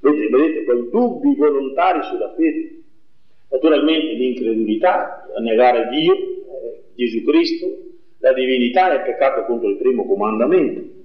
Vedete, 0.00 0.28
vedete 0.30 0.64
quei 0.64 0.88
dubbi 0.90 1.34
volontari 1.34 2.02
sulla 2.04 2.32
fede. 2.34 2.82
Naturalmente 3.50 4.14
l'incredulità, 4.14 5.28
a 5.36 5.40
negare 5.40 5.88
Dio, 5.88 6.14
eh, 6.14 6.82
Gesù 6.94 7.22
Cristo, 7.24 7.66
la 8.20 8.32
divinità 8.32 8.90
è 8.92 9.04
peccato 9.04 9.44
contro 9.44 9.68
il 9.68 9.76
primo 9.76 10.06
comandamento. 10.06 10.96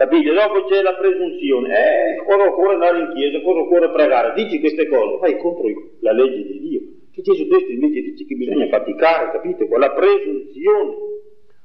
Capite? 0.00 0.32
Dopo 0.32 0.64
c'è 0.64 0.80
la 0.80 0.94
presunzione. 0.94 1.68
Eh, 1.68 2.24
cosa 2.24 2.44
occorre 2.44 2.72
andare 2.72 3.00
in 3.00 3.12
chiesa, 3.12 3.42
cosa 3.42 3.60
occorre 3.60 3.90
pregare. 3.90 4.32
Dici 4.32 4.58
queste 4.58 4.88
cose, 4.88 5.18
vai 5.18 5.36
contro 5.36 5.66
la 6.00 6.12
legge 6.12 6.42
di 6.42 6.58
Dio. 6.58 6.80
Che 7.12 7.20
Gesù 7.20 7.46
Cristo 7.46 7.70
invece 7.70 8.00
dice 8.00 8.24
che 8.24 8.34
bisogna 8.34 8.66
faticare, 8.68 9.30
capite? 9.30 9.68
Con 9.68 9.78
la 9.78 9.90
presunzione. 9.92 10.94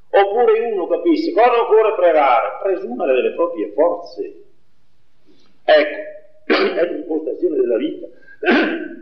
Oppure 0.10 0.70
uno 0.70 0.86
capisce 0.88 1.32
cosa 1.32 1.62
occorre 1.62 1.96
pregare, 1.96 2.60
presumere 2.62 3.14
delle 3.14 3.32
proprie 3.36 3.72
forze. 3.72 4.44
Ecco, 5.64 5.98
è 6.76 6.92
l'impostazione 6.92 7.56
della 7.56 7.78
vita. 7.78 8.08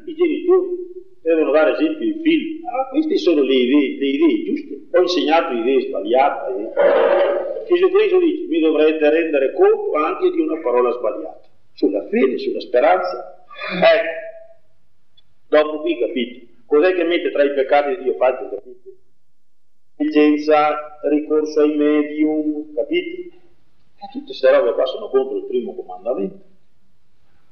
I 0.05 0.15
genitori 0.15 0.91
devono 1.21 1.51
dare 1.51 1.71
esempio 1.73 2.05
ai 2.05 2.19
figli. 2.21 2.61
Ah, 2.65 2.89
queste 2.89 3.17
sono 3.17 3.41
le 3.41 3.53
idee, 3.53 3.97
le 3.97 4.05
idee 4.05 4.43
giuste. 4.43 4.81
Ho 4.91 5.01
insegnato 5.01 5.53
idee 5.53 5.81
sbagliate. 5.81 6.51
Eh. 6.61 7.65
Gesù 7.67 7.89
Cristo 7.91 8.19
dice, 8.19 8.45
mi 8.47 8.59
dovrete 8.59 9.09
rendere 9.09 9.53
conto 9.53 9.93
anche 9.93 10.31
di 10.31 10.39
una 10.41 10.59
parola 10.61 10.91
sbagliata, 10.91 11.47
sulla 11.73 12.05
fede, 12.07 12.37
sulla 12.37 12.59
speranza. 12.59 13.45
Ecco, 13.81 14.11
dopo 15.47 15.81
qui 15.81 15.97
capite, 15.97 16.47
cos'è 16.65 16.93
che 16.93 17.03
mette 17.03 17.31
tra 17.31 17.43
i 17.43 17.53
peccati 17.53 17.95
di 17.95 18.03
Dio 18.03 18.13
fatti, 18.15 18.55
capite? 18.55 18.97
Diligenza, 19.95 20.99
ricorso 21.03 21.61
ai 21.61 21.75
medium, 21.75 22.73
capite? 22.75 23.11
E 23.11 24.09
tutte 24.11 24.25
queste 24.25 24.51
robe 24.51 24.73
qua 24.73 24.85
sono 24.85 25.07
contro 25.07 25.37
il 25.37 25.45
primo 25.45 25.73
comandamento. 25.73 26.51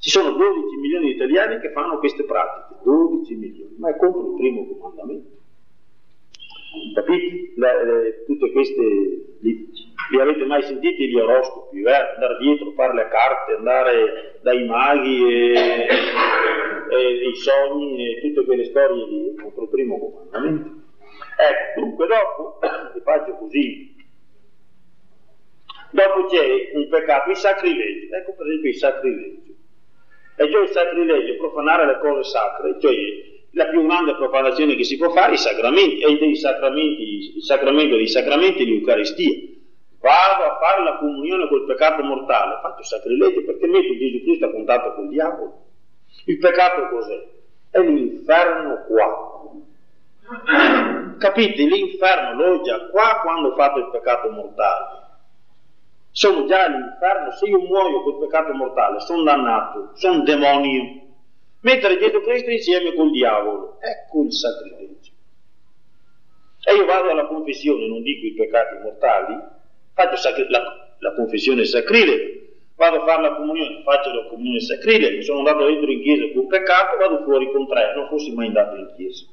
Ci 0.01 0.09
sono 0.09 0.31
12 0.31 0.77
milioni 0.77 1.05
di 1.05 1.11
italiani 1.11 1.59
che 1.59 1.69
fanno 1.73 1.99
queste 1.99 2.23
pratiche, 2.23 2.81
12 2.81 3.35
milioni, 3.35 3.75
ma 3.77 3.91
è 3.91 3.97
contro 3.97 4.31
il 4.31 4.35
primo 4.35 4.65
comandamento. 4.65 5.29
Capite? 6.95 7.53
Le, 7.55 7.85
le, 7.85 8.23
tutte 8.25 8.51
queste, 8.51 8.81
li, 9.41 9.69
li, 10.09 10.19
avete 10.19 10.43
mai 10.45 10.63
sentiti 10.63 11.07
gli 11.07 11.19
oroscopi? 11.19 11.83
Eh? 11.83 11.93
Andare 11.93 12.37
dietro, 12.39 12.71
fare 12.71 12.95
le 12.95 13.07
carte, 13.09 13.53
andare 13.53 14.39
dai 14.41 14.65
maghi 14.65 15.35
e, 15.35 15.87
e 16.89 17.27
i 17.29 17.35
sogni 17.35 18.15
e 18.15 18.21
tutte 18.21 18.45
quelle 18.45 18.65
storie 18.65 19.05
lì, 19.05 19.35
contro 19.35 19.63
il 19.65 19.69
primo 19.69 19.99
comandamento. 19.99 20.81
Ecco, 21.37 21.79
dunque 21.79 22.07
dopo, 22.07 22.57
vi 22.95 23.01
faccio 23.01 23.35
così, 23.35 23.95
dopo 25.91 26.25
c'è 26.25 26.71
un 26.73 26.89
peccato, 26.89 27.29
il 27.29 27.37
sacrilegio, 27.37 28.15
ecco 28.15 28.33
per 28.33 28.47
esempio 28.47 28.69
il 28.69 28.77
sacrilegio 28.77 29.50
e 30.41 30.49
cioè 30.49 30.63
il 30.63 30.69
sacrilegio, 30.69 31.37
profanare 31.37 31.85
le 31.85 31.99
cose 31.99 32.23
sacre, 32.29 32.79
cioè 32.79 32.93
la 33.51 33.67
più 33.67 33.85
grande 33.85 34.15
profanazione 34.15 34.75
che 34.75 34.83
si 34.83 34.97
può 34.97 35.11
fare, 35.11 35.33
i 35.33 35.37
sacramenti, 35.37 35.99
e 35.99 36.17
dei 36.17 36.35
sacramenti, 36.35 37.35
il 37.35 37.43
sacramento 37.43 37.95
dei 37.95 38.07
sacramenti 38.07 38.65
l'Eucaristia. 38.65 39.49
Vado 39.99 40.43
a 40.45 40.57
fare 40.59 40.83
la 40.83 40.97
comunione 40.97 41.47
col 41.47 41.65
peccato 41.65 42.01
mortale, 42.01 42.59
faccio 42.61 42.83
sacrilegio 42.83 43.43
perché 43.43 43.67
metto 43.67 43.95
Gesù 43.95 44.23
Cristo 44.23 44.45
a 44.45 44.51
contatto 44.51 44.93
con 44.95 45.03
il 45.03 45.09
diavolo. 45.11 45.65
Il 46.25 46.39
peccato 46.39 46.87
cos'è? 46.87 47.23
È 47.69 47.79
l'inferno 47.79 48.83
qua. 48.87 49.29
Capite? 51.19 51.63
L'inferno 51.65 52.33
l'ho 52.33 52.61
già 52.61 52.87
qua 52.87 53.19
quando 53.21 53.49
ho 53.49 53.55
fatto 53.55 53.77
il 53.77 53.89
peccato 53.91 54.31
mortale 54.31 55.00
sono 56.11 56.45
già 56.45 56.65
all'inferno, 56.65 57.31
se 57.31 57.45
io 57.47 57.59
muoio 57.59 58.03
col 58.03 58.19
peccato 58.19 58.53
mortale, 58.53 58.99
sono 58.99 59.23
dannato, 59.23 59.91
sono 59.95 60.23
demonio. 60.23 60.99
Mettere 61.61 61.97
Gesù 61.97 62.21
Cristo 62.21 62.49
insieme 62.49 62.93
col 62.93 63.11
diavolo, 63.11 63.77
ecco 63.79 64.23
il 64.23 64.33
sacrilegio. 64.33 65.11
E 66.63 66.73
io 66.75 66.85
vado 66.85 67.09
alla 67.09 67.27
confessione, 67.27 67.87
non 67.87 68.01
dico 68.01 68.25
i 68.25 68.33
peccati 68.33 68.77
mortali, 68.83 69.39
faccio 69.93 70.15
sacri- 70.17 70.49
la, 70.49 70.61
la, 70.99 71.13
confessione 71.13 71.65
sacrilege, 71.65 72.55
vado 72.75 73.01
a 73.01 73.05
fare 73.05 73.21
la 73.21 73.35
comunione, 73.35 73.81
faccio 73.83 74.13
la 74.13 74.27
comunione 74.27 74.59
sacrilege, 74.59 75.21
sono 75.21 75.39
andato 75.39 75.65
dentro 75.65 75.91
in 75.91 76.01
chiesa 76.01 76.33
con 76.33 76.47
peccato, 76.47 76.97
vado 76.97 77.23
fuori 77.23 77.51
con 77.51 77.67
tre, 77.67 77.95
non 77.95 78.07
fossi 78.09 78.33
mai 78.33 78.47
andato 78.47 78.75
in 78.75 78.93
chiesa. 78.95 79.25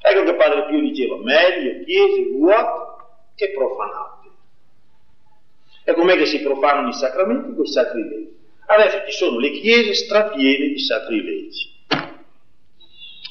Ecco 0.00 0.22
che 0.24 0.34
Padre 0.34 0.66
Pio 0.66 0.80
diceva, 0.80 1.16
meglio 1.16 1.84
chiese 1.84 2.30
vuote 2.32 3.04
che 3.34 3.52
profanate. 3.52 4.25
E 5.88 5.94
com'è 5.94 6.16
che 6.16 6.26
si 6.26 6.40
profanano 6.40 6.88
i 6.88 6.92
sacramenti? 6.92 7.54
Con 7.54 7.64
i 7.64 7.68
sacrilegi. 7.68 8.36
Adesso 8.66 9.06
ci 9.06 9.12
sono 9.12 9.38
le 9.38 9.52
chiese 9.52 9.94
strapiene 9.94 10.66
di 10.66 10.80
sacrilegi. 10.80 11.74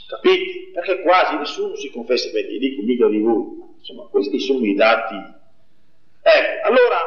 Capite? 0.08 0.72
Perché 0.74 1.02
quasi 1.02 1.36
nessuno 1.36 1.76
si 1.76 1.90
confessa, 1.90 2.30
beh, 2.32 2.48
ti 2.48 2.58
dico 2.58 2.82
mica 2.84 3.10
di 3.10 3.20
voi, 3.20 3.62
insomma, 3.78 4.04
questi 4.04 4.40
sono 4.40 4.64
i 4.64 4.74
dati. 4.74 5.16
Ecco, 5.16 6.68
allora, 6.68 6.98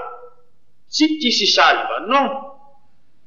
ci, 0.90 1.19
ci 1.19 1.31
si 1.31 1.47
salva, 1.47 2.00
no? 2.00 2.83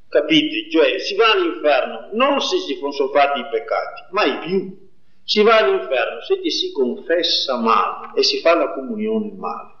Capite? 0.08 0.70
Cioè, 0.70 1.00
si 1.00 1.16
va 1.16 1.32
all'inferno 1.32 2.10
non 2.12 2.40
se 2.40 2.58
si 2.58 2.78
sono 2.78 3.10
fatti 3.10 3.40
i 3.40 3.48
peccati, 3.50 4.02
mai 4.10 4.38
più. 4.46 4.78
Si 5.24 5.42
va 5.42 5.56
all'inferno 5.56 6.20
se 6.20 6.40
ci 6.40 6.50
si 6.50 6.70
confessa 6.70 7.56
male 7.56 8.12
e 8.14 8.22
si 8.22 8.38
fa 8.38 8.54
la 8.54 8.72
comunione 8.74 9.32
male. 9.34 9.71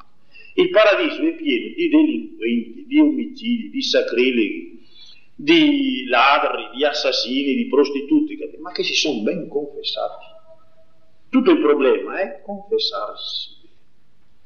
Il 0.54 0.70
paradiso 0.70 1.22
è 1.22 1.34
pieno 1.34 1.74
di 1.74 1.88
delinquenti, 1.88 2.84
di 2.86 3.00
omicidi, 3.00 3.70
di 3.70 3.82
sacrilegi, 3.82 4.86
di 5.34 6.04
ladri, 6.06 6.76
di 6.76 6.84
assassini, 6.84 7.54
di 7.54 7.66
prostituti, 7.68 8.38
ma 8.60 8.70
che 8.72 8.82
si 8.82 8.94
sono 8.94 9.22
ben 9.22 9.48
confessati. 9.48 10.26
Tutto 11.30 11.50
il 11.50 11.60
problema 11.60 12.20
è 12.20 12.42
confessarsi. 12.42 13.60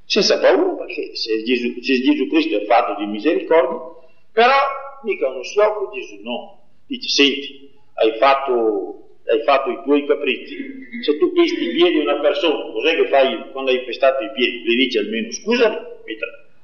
Senza 0.04 0.38
paura, 0.38 0.84
perché 0.84 1.16
se 1.16 1.42
Gesù, 1.42 1.80
se 1.80 2.00
Gesù 2.00 2.28
Cristo 2.28 2.56
è 2.56 2.64
fatto 2.64 3.00
di 3.00 3.06
misericordia, 3.06 4.06
però 4.30 4.54
mica 5.02 5.28
uno 5.28 5.42
sciocco 5.42 5.90
Gesù 5.92 6.22
no. 6.22 6.62
Dice, 6.86 7.08
senti, 7.08 7.70
hai 7.94 8.16
fatto 8.18 9.06
hai 9.28 9.42
fatto 9.42 9.70
i 9.70 9.80
tuoi 9.82 10.06
capricci, 10.06 11.02
se 11.02 11.18
tu 11.18 11.32
pesti 11.32 11.64
i 11.64 11.72
piedi 11.72 11.94
di 11.94 11.98
una 11.98 12.20
persona, 12.20 12.70
cos'è 12.70 12.94
che 12.94 13.08
fai 13.08 13.50
quando 13.50 13.72
hai 13.72 13.84
pestato 13.84 14.22
i 14.22 14.30
piedi? 14.32 14.62
Le 14.64 14.74
dici 14.76 14.98
almeno 14.98 15.32
scusami, 15.32 15.76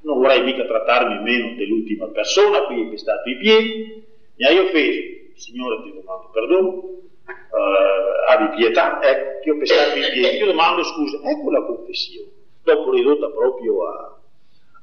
non 0.03 0.19
vorrai 0.19 0.43
mica 0.43 0.65
trattarmi 0.65 1.23
meno 1.23 1.55
dell'ultima 1.57 2.07
persona 2.09 2.59
a 2.59 2.67
cui 2.67 2.83
hai 2.83 2.89
pestato 2.89 3.29
i 3.29 3.37
piedi, 3.37 4.05
mi 4.37 4.45
hai 4.47 4.59
offeso, 4.59 5.21
Signore 5.35 5.83
ti 5.83 5.93
domando 5.93 6.31
perdono, 6.33 6.69
uh, 6.69 8.31
abbi 8.31 8.57
pietà, 8.57 9.01
ecco, 9.03 9.41
ti 9.43 9.51
ho 9.51 9.57
pestato 9.59 9.99
i 9.99 10.11
piedi, 10.11 10.39
ti 10.39 10.45
domando 10.45 10.83
scusa, 10.83 11.19
ecco 11.23 11.51
la 11.51 11.63
confessione, 11.63 12.31
dopo 12.63 12.91
ridotta 12.91 13.29
proprio 13.31 13.87
a, 13.87 14.19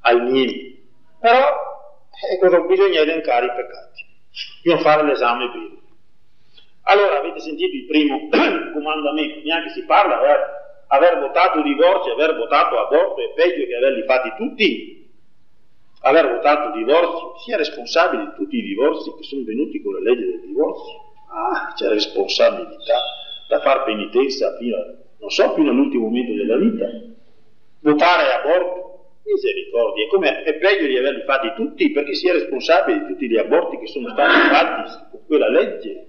ai 0.02 0.22
minimi. 0.22 0.88
Però, 1.20 1.38
eh, 2.32 2.40
cosa 2.40 2.60
bisogna 2.62 3.00
elencare 3.02 3.46
i 3.46 3.50
peccati, 3.50 4.06
bisogna 4.64 4.82
fare 4.82 5.04
l'esame 5.04 5.50
bene. 5.50 5.78
Allora 6.84 7.20
avete 7.20 7.40
sentito 7.40 7.76
il 7.76 7.86
primo 7.86 8.30
comandamento, 8.74 9.42
neanche 9.44 9.70
si 9.70 9.84
parla, 9.84 10.18
aver, 10.18 10.59
aver 10.92 11.20
votato 11.20 11.62
divorzio, 11.62 12.14
aver 12.14 12.36
votato 12.36 12.78
aborto 12.78 13.22
è 13.22 13.34
peggio 13.36 13.66
che 13.66 13.76
averli 13.76 14.04
fatti 14.04 14.34
tutti. 14.38 14.98
Aver 16.02 16.30
votato 16.32 16.78
divorzio, 16.78 17.38
sia 17.40 17.58
responsabile 17.58 18.24
di 18.24 18.32
tutti 18.36 18.58
i 18.58 18.62
divorzi 18.62 19.14
che 19.18 19.24
sono 19.24 19.44
venuti 19.44 19.82
con 19.82 19.94
la 19.94 20.00
legge 20.00 20.26
del 20.26 20.42
divorzio. 20.46 21.14
Ah, 21.32 21.74
c'è 21.76 21.90
responsabilità 21.90 23.00
da 23.50 23.60
far 23.60 23.84
penitenza 23.84 24.56
fino, 24.58 24.78
a, 24.78 24.86
non 25.20 25.30
so, 25.30 25.54
fino 25.54 25.70
all'ultimo 25.72 26.06
momento 26.06 26.34
della 26.34 26.58
vita. 26.58 26.88
Votare 27.82 28.34
aborto, 28.34 29.12
misericordia, 29.26 30.08
come 30.08 30.44
è 30.44 30.56
peggio 30.56 30.88
di 30.88 30.98
averli 30.98 31.24
fatti 31.24 31.54
tutti 31.56 31.92
perché 31.92 32.16
si 32.16 32.28
è 32.28 32.32
responsabile 32.32 33.00
di 33.00 33.06
tutti 33.08 33.30
gli 33.30 33.38
aborti 33.38 33.78
che 33.78 33.88
sono 33.88 34.10
stati 34.10 34.48
fatti 34.50 35.08
con 35.12 35.26
quella 35.28 35.50
legge. 35.50 36.08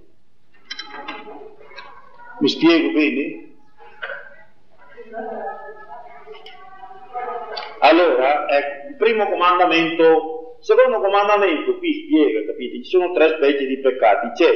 Mi 2.38 2.49
spiego 2.49 2.92
bene? 2.92 3.50
Allora, 7.80 8.48
ecco, 8.48 8.88
il 8.90 8.96
primo 8.96 9.28
comandamento, 9.28 10.58
secondo 10.60 11.00
comandamento 11.00 11.78
qui 11.78 12.04
spiega, 12.04 12.46
capite? 12.46 12.82
Ci 12.82 12.90
sono 12.90 13.12
tre 13.12 13.30
specie 13.36 13.66
di 13.66 13.78
peccati, 13.78 14.30
c'è 14.34 14.52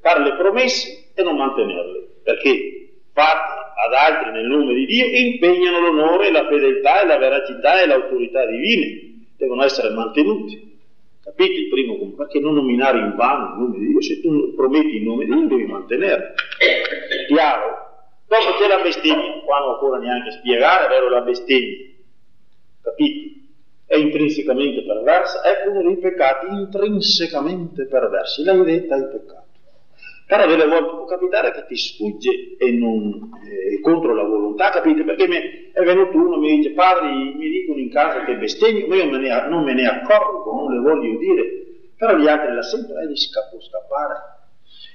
fare 0.00 0.22
le 0.22 0.36
promesse 0.36 1.10
e 1.14 1.22
non 1.22 1.36
mantenerle, 1.36 2.20
perché 2.22 2.90
fatte 3.12 3.54
ad 3.84 3.92
altri 3.92 4.30
nel 4.32 4.46
nome 4.46 4.74
di 4.74 4.86
Dio 4.86 5.06
impegnano 5.06 5.80
l'onore, 5.80 6.30
la 6.30 6.46
fedeltà 6.46 7.02
e 7.02 7.06
la 7.06 7.18
veracità 7.18 7.80
e 7.80 7.86
l'autorità 7.86 8.46
divine, 8.46 9.24
devono 9.36 9.64
essere 9.64 9.90
mantenute. 9.90 10.62
Capite 11.24 11.52
il 11.52 11.68
primo 11.68 11.96
punto? 11.96 12.16
Perché 12.16 12.38
non 12.38 12.54
nominare 12.54 12.98
in 12.98 13.14
vano 13.16 13.54
il 13.54 13.60
nome 13.60 13.78
di 13.78 13.86
Dio? 13.88 14.00
Se 14.00 14.20
tu 14.20 14.54
prometti 14.54 14.96
il 14.96 15.02
nome 15.02 15.24
di 15.24 15.32
Dio 15.32 15.46
devi 15.48 15.64
mantenerlo. 15.64 16.34
Chiaro? 17.26 17.85
Dopo 18.28 18.58
c'è 18.58 18.66
la 18.66 18.82
bestemmia, 18.82 19.40
qua 19.44 19.60
non 19.60 19.74
occorre 19.74 20.00
neanche 20.00 20.32
spiegare, 20.32 20.86
è 20.86 20.88
vero 20.88 21.08
la 21.08 21.20
bestemmia. 21.20 21.86
Capite? 22.82 23.34
È 23.86 23.96
intrinsecamente 23.96 24.82
perversa, 24.82 25.42
è 25.42 25.68
uno 25.68 25.82
dei 25.82 25.96
peccati 25.98 26.46
intrinsecamente 26.48 27.86
perversi. 27.86 28.42
Lei 28.42 28.64
detta 28.64 28.96
il 28.96 29.08
peccato. 29.08 29.44
Però 30.26 30.44
delle 30.44 30.66
volte 30.66 30.90
può 30.90 31.04
capitare 31.04 31.52
che 31.52 31.66
ti 31.66 31.76
sfugge 31.76 32.56
e 32.58 32.72
non 32.72 33.30
è 33.70 33.80
contro 33.80 34.12
la 34.12 34.24
volontà, 34.24 34.70
capite? 34.70 35.04
Perché 35.04 35.28
mi 35.28 35.70
è 35.72 35.82
venuto 35.84 36.16
uno 36.16 36.34
e 36.34 36.38
mi 36.38 36.56
dice, 36.56 36.70
padre, 36.72 37.12
mi 37.12 37.48
dicono 37.48 37.78
in 37.78 37.90
casa 37.90 38.24
che 38.24 38.34
bestemmio, 38.34 38.92
io 38.92 39.08
me 39.08 39.18
ne, 39.18 39.48
non 39.48 39.62
me 39.62 39.72
ne 39.72 39.86
accorgo, 39.86 40.52
non 40.52 40.72
le 40.72 40.80
voglio 40.80 41.16
dire, 41.18 41.66
però 41.96 42.16
gli 42.16 42.26
altri 42.26 42.52
la 42.52 42.62
sentono 42.62 42.98
e 42.98 43.06
gli 43.06 43.16
scappo 43.16 43.60
scappare. 43.60 44.14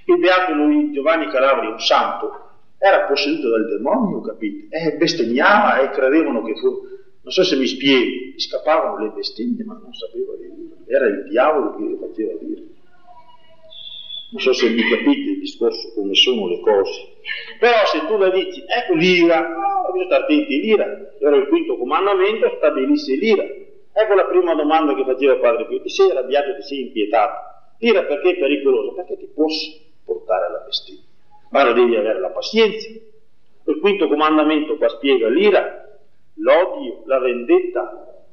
Il 0.08 0.18
beato 0.18 0.54
lui, 0.54 0.92
Giovanni 0.92 1.28
Calabri, 1.28 1.68
un 1.68 1.80
santo, 1.80 2.51
era 2.84 3.06
posseduto 3.06 3.50
dal 3.50 3.68
demonio, 3.68 4.22
capite? 4.22 4.76
E 4.76 4.98
bestemmiava 4.98 5.82
e 5.82 5.92
credevano 5.92 6.42
che 6.42 6.56
fu, 6.56 6.82
non 7.22 7.32
so 7.32 7.44
se 7.44 7.56
mi 7.56 7.68
spiego, 7.68 8.10
scappavano 8.38 9.06
le 9.06 9.12
bestemmie, 9.12 9.64
ma 9.64 9.80
non 9.80 9.94
sapeva 9.94 10.34
dire, 10.36 10.82
era 10.88 11.06
il 11.06 11.28
diavolo 11.30 11.76
che 11.76 11.84
le 11.84 11.98
faceva 11.98 12.34
dire. 12.42 12.62
Non 14.32 14.42
so 14.42 14.52
se 14.54 14.70
mi 14.70 14.82
capite 14.82 15.30
il 15.30 15.40
discorso 15.42 15.94
come 15.94 16.16
sono 16.16 16.48
le 16.48 16.60
cose. 16.62 17.20
Però 17.60 17.86
se 17.86 18.08
tu 18.08 18.18
la 18.18 18.32
dici, 18.32 18.64
ecco 18.66 18.96
l'ira, 18.96 19.42
oh, 19.42 19.92
bisogna 19.92 20.06
stare 20.06 20.24
attenti, 20.24 20.60
l'ira, 20.60 21.14
era 21.20 21.36
il 21.36 21.48
quinto 21.50 21.78
comandamento, 21.78 22.52
stabilisse 22.58 23.14
l'ira. 23.14 23.44
Ecco 23.44 24.14
la 24.16 24.26
prima 24.26 24.56
domanda 24.56 24.96
che 24.96 25.04
faceva 25.04 25.36
Padre 25.36 25.68
Pio, 25.68 25.82
ti 25.84 25.90
sei 25.90 26.10
arrabbiato, 26.10 26.56
ti 26.56 26.64
sei 26.64 26.82
impietato. 26.82 27.76
L'ira 27.78 28.06
perché 28.06 28.32
è 28.32 28.40
pericolosa? 28.40 28.94
Perché 28.96 29.18
ti 29.18 29.30
può 29.32 29.46
portare 30.04 30.46
alla 30.48 30.64
bestemmia. 30.66 31.10
Ma 31.52 31.72
devi 31.72 31.96
avere 31.96 32.20
la 32.20 32.30
pazienza. 32.30 32.88
Il 32.88 33.80
quinto 33.80 34.08
comandamento 34.08 34.78
qua 34.78 34.90
spiega 34.90 35.30
l'ira, 35.30 35.86
l'odio, 36.36 37.04
la 37.06 37.20
vendetta. 37.20 38.24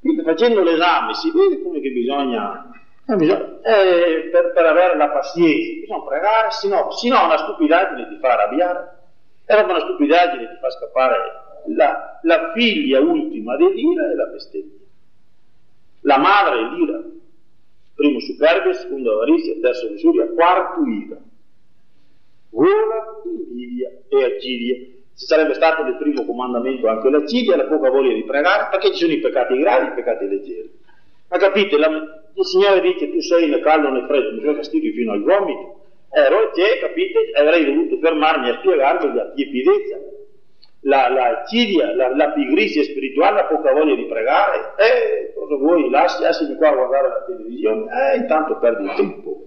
Quindi 0.00 0.22
facendo 0.22 0.62
l'esame 0.62 1.14
si 1.14 1.30
vede 1.32 1.60
come 1.62 1.80
che 1.80 1.90
bisogna, 1.90 2.70
eh, 3.06 3.16
bisogna 3.16 3.60
eh, 3.62 4.28
per, 4.30 4.52
per, 4.52 4.64
avere 4.64 4.96
la 4.96 5.08
pazienza, 5.08 5.80
bisogna 5.80 6.02
pregare, 6.02 6.50
se 6.52 6.68
no, 6.68 6.90
se 6.92 7.08
no 7.08 7.24
una 7.24 7.36
stupidaggine 7.36 8.08
ti 8.08 8.18
fa 8.20 8.32
arrabbiare, 8.32 8.96
e 9.44 9.54
dopo 9.56 9.70
una 9.70 9.80
stupidaggine 9.80 10.48
ti 10.48 10.56
fa 10.60 10.70
scappare 10.70 11.16
la, 11.74 12.20
la 12.22 12.52
figlia 12.54 13.00
ultima 13.00 13.56
dell'ira 13.56 14.10
e 14.10 14.14
la 14.14 14.26
bestemmia. 14.26 14.76
La 16.02 16.18
madre 16.18 16.60
è 16.60 16.62
l'ira, 16.74 17.02
primo 17.94 18.20
superbia, 18.20 18.72
secondo 18.72 19.14
avarizia, 19.14 19.54
terzo 19.60 19.88
lussuria, 19.88 20.28
quarto 20.28 20.84
ira. 20.84 21.16
Gola, 22.50 23.22
invidia 23.24 23.90
e 24.08 24.24
acidia. 24.24 24.76
Se 25.12 25.26
sarebbe 25.26 25.54
stato 25.54 25.82
nel 25.82 25.96
primo 25.96 26.24
comandamento 26.24 26.86
anche 26.86 27.10
l'acidia, 27.10 27.56
la 27.56 27.66
poca 27.66 27.90
voglia 27.90 28.14
di 28.14 28.24
pregare, 28.24 28.68
perché 28.70 28.92
ci 28.92 28.98
sono 28.98 29.12
i 29.12 29.18
peccati 29.18 29.58
gravi 29.58 29.86
e 29.86 29.90
i 29.90 29.94
peccati 29.94 30.28
leggeri. 30.28 30.70
Ma 31.28 31.38
capite, 31.38 31.76
la, 31.76 31.88
il 32.34 32.44
Signore 32.44 32.80
dice 32.80 33.10
tu 33.10 33.20
sei 33.20 33.48
né 33.48 33.60
caldo 33.60 33.90
né 33.90 34.06
freddo, 34.06 34.34
mi 34.34 34.40
fai 34.42 34.54
fastidio 34.54 34.92
fino 34.92 35.12
al 35.12 35.22
gomito. 35.22 35.76
Ero 36.10 36.50
te, 36.52 36.78
capite, 36.80 37.30
avrei 37.34 37.64
dovuto 37.64 37.98
fermarmi 37.98 38.48
a 38.48 38.58
spiegarvi 38.58 39.14
la 39.14 39.30
tiepidezza 39.32 39.98
la, 40.82 41.08
la 41.08 41.44
cidia, 41.46 41.94
la, 41.94 42.14
la, 42.14 42.30
pigrizia 42.30 42.82
spirituale, 42.82 43.42
la 43.42 43.44
poca 43.46 43.72
voglia 43.72 43.94
di 43.94 44.06
pregare, 44.06 44.74
eh, 44.76 45.32
cosa 45.34 45.56
vuoi, 45.56 45.90
lasci, 45.90 46.22
lasciami 46.22 46.54
qua 46.54 46.68
a 46.68 46.74
guardare 46.74 47.08
la 47.08 47.24
televisione, 47.26 48.12
eh, 48.12 48.16
intanto 48.16 48.58
perdi 48.58 48.84
il 48.84 48.94
tempo. 48.94 49.42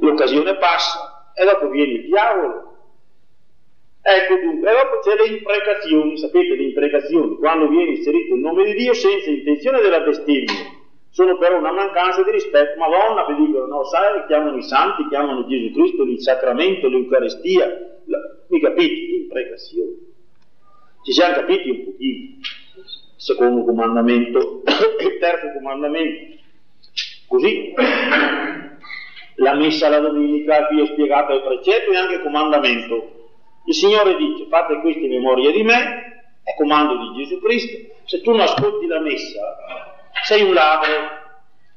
L'occasione 0.00 0.56
passa 0.56 1.09
e 1.40 1.44
dopo 1.46 1.70
viene 1.70 1.92
il 1.92 2.04
diavolo. 2.04 2.68
Ecco 4.02 4.34
dunque, 4.34 4.70
e 4.70 4.74
dopo 4.74 4.98
c'è 4.98 5.14
le 5.14 5.36
imprecazioni, 5.36 6.18
sapete 6.18 6.54
le 6.54 6.64
imprecazioni, 6.64 7.36
quando 7.36 7.68
viene 7.68 7.92
inserito 7.92 8.34
il 8.34 8.40
nome 8.40 8.64
di 8.64 8.74
Dio 8.74 8.92
senza 8.92 9.30
intenzione 9.30 9.80
della 9.80 10.00
bestemmia, 10.00 10.52
sono 11.08 11.38
però 11.38 11.58
una 11.58 11.72
mancanza 11.72 12.22
di 12.22 12.30
rispetto. 12.30 12.78
Madonna, 12.78 13.24
vi 13.24 13.46
dicono, 13.46 13.66
no, 13.66 13.84
sai, 13.84 14.26
chiamano 14.26 14.58
i 14.58 14.62
santi, 14.62 15.08
chiamano 15.08 15.46
Gesù 15.46 15.72
Cristo, 15.72 16.02
il 16.02 16.20
sacramento, 16.20 16.88
l'Eucarestia, 16.88 17.66
la, 18.04 18.18
mi 18.48 18.60
capite? 18.60 19.14
Imprecazione. 19.14 19.96
Ci 21.02 21.12
siamo 21.12 21.34
capiti 21.34 21.70
un 21.70 21.84
pochino. 21.84 22.36
Secondo 23.16 23.64
comandamento, 23.64 24.62
il 25.00 25.18
terzo 25.18 25.52
comandamento. 25.54 26.38
Così, 27.26 27.72
la 29.40 29.54
messa 29.54 29.88
la 29.88 30.00
domenica, 30.00 30.66
qui 30.66 30.80
ho 30.80 30.86
spiegato 30.86 31.32
il 31.32 31.42
precetto 31.42 31.90
e 31.90 31.96
anche 31.96 32.14
il 32.14 32.22
comandamento. 32.22 33.28
Il 33.66 33.74
Signore 33.74 34.16
dice, 34.16 34.46
fate 34.48 34.80
queste 34.80 35.06
memorie 35.06 35.52
di 35.52 35.62
me, 35.62 36.10
è 36.42 36.54
comando 36.56 36.96
di 36.96 37.22
Gesù 37.22 37.40
Cristo. 37.40 37.76
Se 38.04 38.20
tu 38.20 38.30
non 38.30 38.40
ascolti 38.40 38.86
la 38.86 39.00
messa, 39.00 39.40
sei 40.24 40.42
un 40.42 40.52
ladro. 40.52 41.18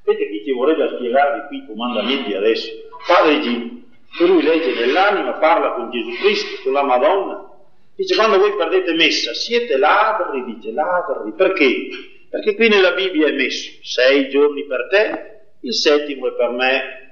Vedete 0.04 0.30
chi 0.30 0.44
ci 0.44 0.52
vorrebbe 0.52 0.90
spiegarvi 0.96 1.48
qui 1.48 1.58
i 1.58 1.66
comandamenti 1.66 2.34
adesso? 2.34 2.70
Padre 3.08 3.40
Gino, 3.40 3.82
lui 4.20 4.42
legge 4.42 4.74
nell'anima, 4.74 5.34
parla 5.34 5.72
con 5.74 5.90
Gesù 5.92 6.12
Cristo, 6.22 6.64
con 6.64 6.74
la 6.74 6.84
Madonna. 6.84 7.50
Dice 7.96 8.16
quando 8.16 8.40
voi 8.40 8.56
perdete 8.56 8.94
messa, 8.94 9.34
siete 9.34 9.78
ladri, 9.78 10.44
dice 10.46 10.72
ladri. 10.72 11.32
Perché? 11.38 11.88
Perché 12.30 12.56
qui 12.56 12.68
nella 12.68 12.92
Bibbia 12.92 13.28
è 13.28 13.32
messo 13.32 13.72
sei 13.84 14.28
giorni 14.30 14.66
per 14.66 14.88
te, 14.90 15.42
il 15.62 15.74
settimo 15.74 16.28
è 16.28 16.34
per 16.34 16.50
me. 16.50 17.03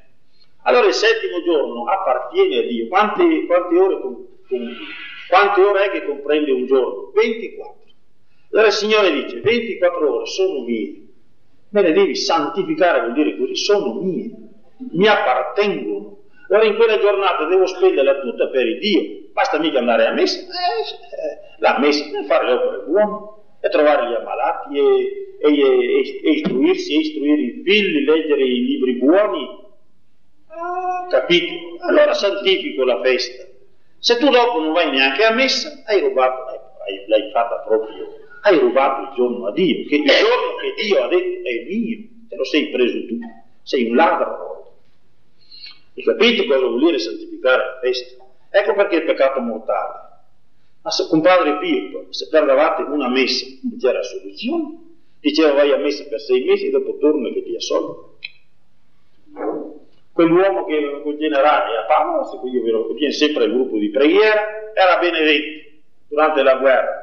Allora 0.64 0.88
il 0.88 0.94
settimo 0.94 1.42
giorno 1.44 1.86
appartiene 1.86 2.58
a 2.58 2.62
Dio. 2.62 2.88
Quante, 2.88 3.46
quante, 3.46 3.78
ore, 3.78 4.00
quante 5.28 5.62
ore 5.62 5.86
è 5.86 5.92
che 5.92 6.06
comprende 6.06 6.52
un 6.52 6.66
giorno? 6.66 7.12
24. 7.14 7.76
Allora 8.52 8.68
il 8.68 8.74
Signore 8.74 9.12
dice 9.12 9.40
24 9.40 10.16
ore 10.16 10.26
sono 10.26 10.64
mie 10.64 11.02
me 11.72 11.82
le 11.82 11.94
devi 11.94 12.16
santificare, 12.16 13.02
vuol 13.02 13.14
dire 13.14 13.38
così, 13.38 13.56
sono 13.56 13.94
mie, 14.02 14.30
mi 14.92 15.08
appartengono. 15.08 16.18
Allora 16.50 16.66
in 16.66 16.76
quella 16.76 17.00
giornata 17.00 17.46
devo 17.46 17.66
spenderla 17.66 18.20
tutta 18.20 18.50
per 18.50 18.68
il 18.68 18.80
Dio, 18.80 19.30
basta 19.32 19.58
mica 19.58 19.80
andare 19.80 20.06
a 20.06 20.12
messa, 20.12 20.40
eh, 20.42 21.58
la 21.60 21.80
messa 21.80 22.10
per 22.12 22.26
fare 22.26 22.46
le 22.46 22.54
opere 22.54 22.84
buone, 22.86 23.30
e 23.62 23.70
trovare 23.70 24.10
gli 24.10 24.14
ammalati, 24.14 24.78
e, 24.78 25.38
e, 25.40 25.50
e, 25.50 26.22
e 26.24 26.30
istruirsi, 26.32 26.94
e 26.94 27.00
istruire 27.00 27.42
i 27.42 27.62
figli, 27.64 28.06
leggere 28.06 28.44
i 28.44 28.66
libri 28.66 28.98
buoni. 28.98 29.60
Capito? 31.10 31.54
Allora 31.80 32.14
santifico 32.14 32.84
la 32.84 33.02
festa. 33.02 33.46
Se 34.00 34.18
tu 34.18 34.30
dopo 34.30 34.60
non 34.60 34.74
vai 34.74 34.90
neanche 34.92 35.24
a 35.24 35.32
messa, 35.32 35.84
hai 35.86 36.00
rubato, 36.02 36.46
l'hai 37.08 37.32
fatta 37.32 37.58
proprio 37.60 38.20
hai 38.42 38.58
rubato 38.58 39.10
il 39.10 39.16
giorno 39.16 39.48
a 39.48 39.52
Dio, 39.52 39.88
che 39.88 39.96
il 39.96 40.06
giorno 40.06 40.56
che 40.60 40.82
Dio 40.82 41.04
ha 41.04 41.08
detto 41.08 41.48
è 41.48 41.64
mio, 41.68 42.08
te 42.28 42.36
lo 42.36 42.44
sei 42.44 42.70
preso 42.70 43.06
tu, 43.06 43.20
sei 43.62 43.90
un 43.90 43.96
ladro. 43.96 44.76
E 45.94 46.04
capite 46.04 46.46
cosa 46.46 46.66
vuol 46.66 46.80
dire 46.80 46.98
santificare 46.98 47.58
la 47.58 47.80
festa? 47.80 48.24
Ecco 48.50 48.74
perché 48.74 48.96
il 48.96 49.04
peccato 49.04 49.40
mortale. 49.42 50.10
Ma 50.82 50.90
se 50.90 51.08
con 51.08 51.22
padre 51.22 51.60
Pio, 51.60 52.08
se 52.10 52.28
perdevate 52.30 52.82
una 52.84 53.08
messa, 53.10 53.46
non 53.62 53.78
c'era 53.78 54.02
soluzione, 54.02 54.80
diceva 55.20 55.54
vai 55.54 55.72
a 55.72 55.78
messa 55.78 56.04
per 56.06 56.20
sei 56.20 56.44
mesi 56.44 56.68
e 56.68 56.72
dopo 56.72 56.98
torna 56.98 57.30
che 57.30 57.44
ti 57.44 57.56
assolve. 57.56 58.10
Quell'uomo 60.22 60.66
che 60.66 61.02
col 61.02 61.18
generale 61.18 61.78
a 61.78 61.86
Paolo, 61.86 62.30
lo 62.32 62.94
viene 62.94 63.12
sempre 63.12 63.46
al 63.46 63.52
gruppo 63.52 63.80
di 63.80 63.90
preghiera, 63.90 64.72
era 64.72 65.00
benedetto 65.00 65.70
durante 66.10 66.44
la 66.44 66.58
guerra 66.58 67.02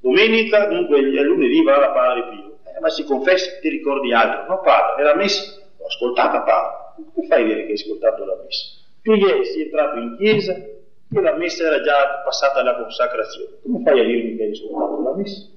Domenica, 0.00 0.66
dunque 0.66 0.98
il 0.98 1.20
lunedì 1.22 1.62
va 1.62 1.78
da 1.78 1.90
Padre 1.90 2.28
Pio. 2.28 2.58
Eh, 2.76 2.80
ma 2.80 2.90
si 2.90 3.04
confessa, 3.04 3.58
ti 3.60 3.68
ricordi 3.70 4.12
altro? 4.12 4.46
No, 4.46 4.60
padre, 4.60 5.02
era 5.02 5.14
messa. 5.14 5.58
L'ho 5.78 5.86
ascoltata, 5.86 6.42
padre. 6.42 7.04
Come 7.14 7.26
fai 7.26 7.42
a 7.42 7.44
dire 7.46 7.60
che 7.62 7.68
hai 7.68 7.72
ascoltato 7.72 8.24
la 8.26 8.36
messa? 8.42 8.78
Tu 9.02 9.12
ieri 9.14 9.44
sei 9.46 9.62
entrato 9.62 9.98
in 9.98 10.16
chiesa 10.18 10.52
e 10.52 11.20
la 11.20 11.36
messa 11.36 11.64
era 11.64 11.80
già 11.80 12.22
passata 12.24 12.60
alla 12.60 12.76
consacrazione. 12.76 13.56
Come 13.62 13.82
fai 13.82 14.00
a 14.00 14.04
dirmi 14.04 14.36
che 14.36 14.42
hai 14.42 14.50
ascoltato 14.50 15.02
la 15.02 15.14
messa? 15.14 15.48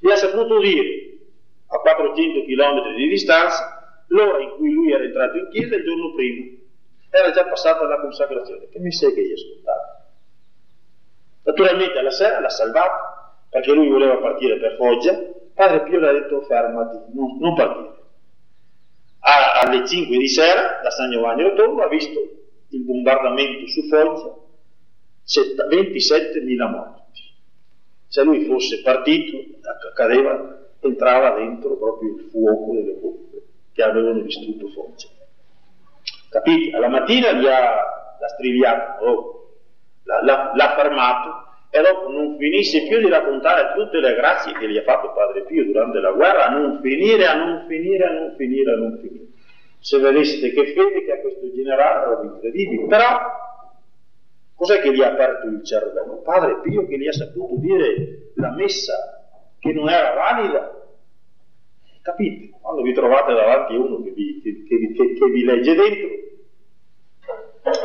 E 0.00 0.12
ha 0.12 0.16
saputo 0.16 0.60
dire, 0.60 1.18
a 1.66 1.78
400 1.78 2.42
km 2.42 2.94
di 2.94 3.08
distanza, 3.08 3.75
l'ora 4.08 4.42
in 4.42 4.50
cui 4.50 4.72
lui 4.72 4.92
era 4.92 5.04
entrato 5.04 5.36
in 5.36 5.48
chiesa 5.50 5.76
il 5.76 5.84
giorno 5.84 6.12
prima. 6.14 6.56
Era 7.10 7.30
già 7.30 7.46
passata 7.46 7.84
alla 7.84 8.00
consacrazione. 8.00 8.68
Che 8.68 8.78
messa 8.78 9.08
è 9.08 9.14
che 9.14 9.20
hai 9.20 9.32
ascoltato? 9.32 10.04
Naturalmente 11.44 11.98
alla 11.98 12.10
sera 12.10 12.40
l'ha 12.40 12.50
salvato 12.50 13.14
perché 13.48 13.72
lui 13.72 13.88
voleva 13.88 14.16
partire 14.16 14.58
per 14.58 14.76
Foggia, 14.76 15.18
padre 15.54 15.82
Pio 15.84 15.98
le 15.98 16.08
ha 16.08 16.12
detto 16.12 16.42
fermati, 16.42 16.98
non, 17.14 17.38
non 17.38 17.54
partire. 17.54 17.94
A, 19.20 19.60
alle 19.62 19.86
5 19.86 20.16
di 20.16 20.28
sera 20.28 20.80
da 20.82 20.90
San 20.90 21.10
Giovanni 21.10 21.42
Rotondo 21.42 21.82
ha 21.82 21.88
visto 21.88 22.20
il 22.68 22.84
bombardamento 22.84 23.66
su 23.68 23.82
Foggia, 23.88 24.34
27.000 25.24 26.70
morti. 26.70 27.22
Se 28.08 28.22
lui 28.22 28.44
fosse 28.44 28.82
partito, 28.82 29.36
accadeva, 29.90 30.68
entrava 30.80 31.36
dentro 31.38 31.76
proprio 31.76 32.14
il 32.14 32.28
fuoco 32.30 32.74
delle 32.74 32.92
bombe 32.92 33.26
che 33.76 33.82
avevano 33.82 34.20
distrutto 34.20 34.68
Foggia. 34.68 35.08
Capite? 36.30 36.74
Alla 36.74 36.88
mattina 36.88 37.32
gli 37.32 37.46
ha, 37.46 38.16
l'ha 38.18 38.28
striviato, 38.28 39.04
oh, 39.04 39.48
l'ha, 40.04 40.24
l'ha, 40.24 40.52
l'ha 40.54 40.74
fermato 40.74 41.44
e 41.68 41.82
dopo 41.82 42.10
non 42.10 42.38
finisce 42.38 42.86
più 42.88 42.98
di 43.00 43.08
raccontare 43.10 43.74
tutte 43.74 44.00
le 44.00 44.14
grazie 44.14 44.54
che 44.54 44.70
gli 44.70 44.78
ha 44.78 44.82
fatto 44.82 45.12
Padre 45.12 45.44
Pio 45.44 45.66
durante 45.66 46.00
la 46.00 46.12
guerra, 46.12 46.46
a 46.46 46.50
non 46.50 46.80
finire, 46.80 47.26
a 47.26 47.34
non 47.34 47.66
finire, 47.68 48.04
a 48.06 48.12
non 48.12 48.34
finire, 48.34 48.72
a 48.72 48.76
non 48.76 48.98
finire. 48.98 49.24
Se 49.78 49.98
vedeste 49.98 50.52
che 50.52 50.72
fede 50.72 51.04
che 51.04 51.12
ha 51.12 51.20
questo 51.20 51.52
generale, 51.52 52.04
roba 52.06 52.22
incredibile. 52.22 52.86
Però, 52.86 53.18
cos'è 54.54 54.80
che 54.80 54.94
gli 54.94 55.02
ha 55.02 55.08
aperto 55.08 55.48
il 55.48 55.62
cervello? 55.62 56.22
Padre 56.24 56.60
Pio 56.62 56.86
che 56.86 56.98
gli 56.98 57.08
ha 57.08 57.12
saputo 57.12 57.56
dire 57.56 58.32
la 58.36 58.52
messa 58.52 58.94
che 59.58 59.72
non 59.74 59.90
era 59.90 60.14
valida. 60.14 60.75
Capite? 62.06 62.56
Quando 62.60 62.82
vi 62.82 62.92
trovate 62.92 63.34
davanti 63.34 63.74
uno 63.74 64.00
che 64.00 64.10
vi, 64.10 64.40
che, 64.40 64.62
che, 64.62 64.94
che 64.94 65.26
vi 65.26 65.42
legge 65.42 65.74
dentro, 65.74 66.08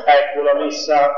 ecco 0.06 0.42
la 0.44 0.54
messa 0.60 1.12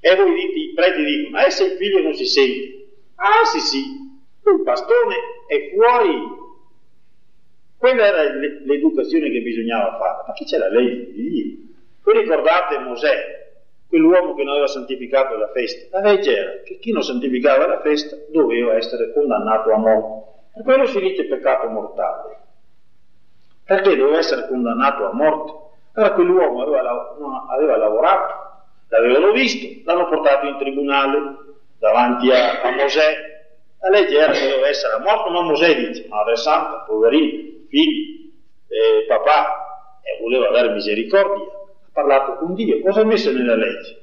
e 0.00 0.16
voi 0.16 0.32
dite, 0.32 0.58
i 0.58 0.72
preti 0.74 1.04
dicono, 1.04 1.36
ma 1.36 1.50
se 1.50 1.64
il 1.64 1.72
figlio 1.72 2.00
non 2.00 2.14
si 2.14 2.24
sente? 2.24 2.92
Ah 3.16 3.44
sì 3.44 3.58
sì, 3.58 3.78
il 3.78 4.62
bastone 4.62 5.14
è 5.48 5.70
fuori. 5.74 6.38
Quella 7.76 8.06
era 8.06 8.22
l'educazione 8.64 9.30
che 9.30 9.42
bisognava 9.42 9.98
fare, 9.98 10.24
ma 10.28 10.32
chi 10.32 10.44
c'era 10.46 10.68
lei 10.70 11.12
di 11.12 11.28
Dio? 11.28 11.56
Voi 12.02 12.20
ricordate 12.22 12.78
Mosè, 12.78 13.52
quell'uomo 13.86 14.34
che 14.34 14.44
non 14.44 14.52
aveva 14.52 14.66
santificato 14.66 15.36
la 15.36 15.50
festa? 15.50 16.00
La 16.00 16.10
legge 16.10 16.34
era 16.34 16.62
che 16.62 16.78
chi 16.78 16.90
non 16.90 17.02
santificava 17.02 17.66
la 17.66 17.82
festa 17.82 18.16
doveva 18.30 18.76
essere 18.76 19.12
condannato 19.12 19.70
a 19.72 19.76
morte. 19.76 20.30
Per 20.52 20.62
quello 20.62 20.86
si 20.86 21.00
dice 21.00 21.26
peccato 21.26 21.68
mortale. 21.68 22.38
Perché 23.64 23.96
doveva 23.96 24.18
essere 24.18 24.48
condannato 24.48 25.08
a 25.08 25.12
morte? 25.12 25.52
Allora 25.94 26.14
quell'uomo 26.14 26.62
aveva, 26.62 27.16
aveva 27.48 27.76
lavorato, 27.76 28.34
l'avevano 28.88 29.32
visto, 29.32 29.66
l'hanno 29.84 30.08
portato 30.08 30.46
in 30.46 30.58
tribunale 30.58 31.18
davanti 31.78 32.30
a, 32.30 32.62
a 32.62 32.70
Mosè. 32.72 33.28
La 33.80 33.88
legge 33.88 34.18
era 34.18 34.32
che 34.32 34.48
doveva 34.48 34.68
essere 34.68 34.98
morto, 35.02 35.30
ma 35.30 35.42
Mosè 35.42 35.74
dice, 35.74 36.06
Madre 36.08 36.36
Santa, 36.36 36.84
poverino, 36.86 37.66
figli, 37.68 38.32
eh, 38.68 39.06
papà, 39.06 40.00
e 40.02 40.20
voleva 40.22 40.48
avere 40.48 40.72
misericordia, 40.72 41.44
ha 41.44 41.90
parlato 41.92 42.36
con 42.36 42.54
Dio. 42.54 42.80
Cosa 42.80 43.00
ha 43.00 43.04
messo 43.04 43.32
nella 43.32 43.54
legge? 43.54 44.00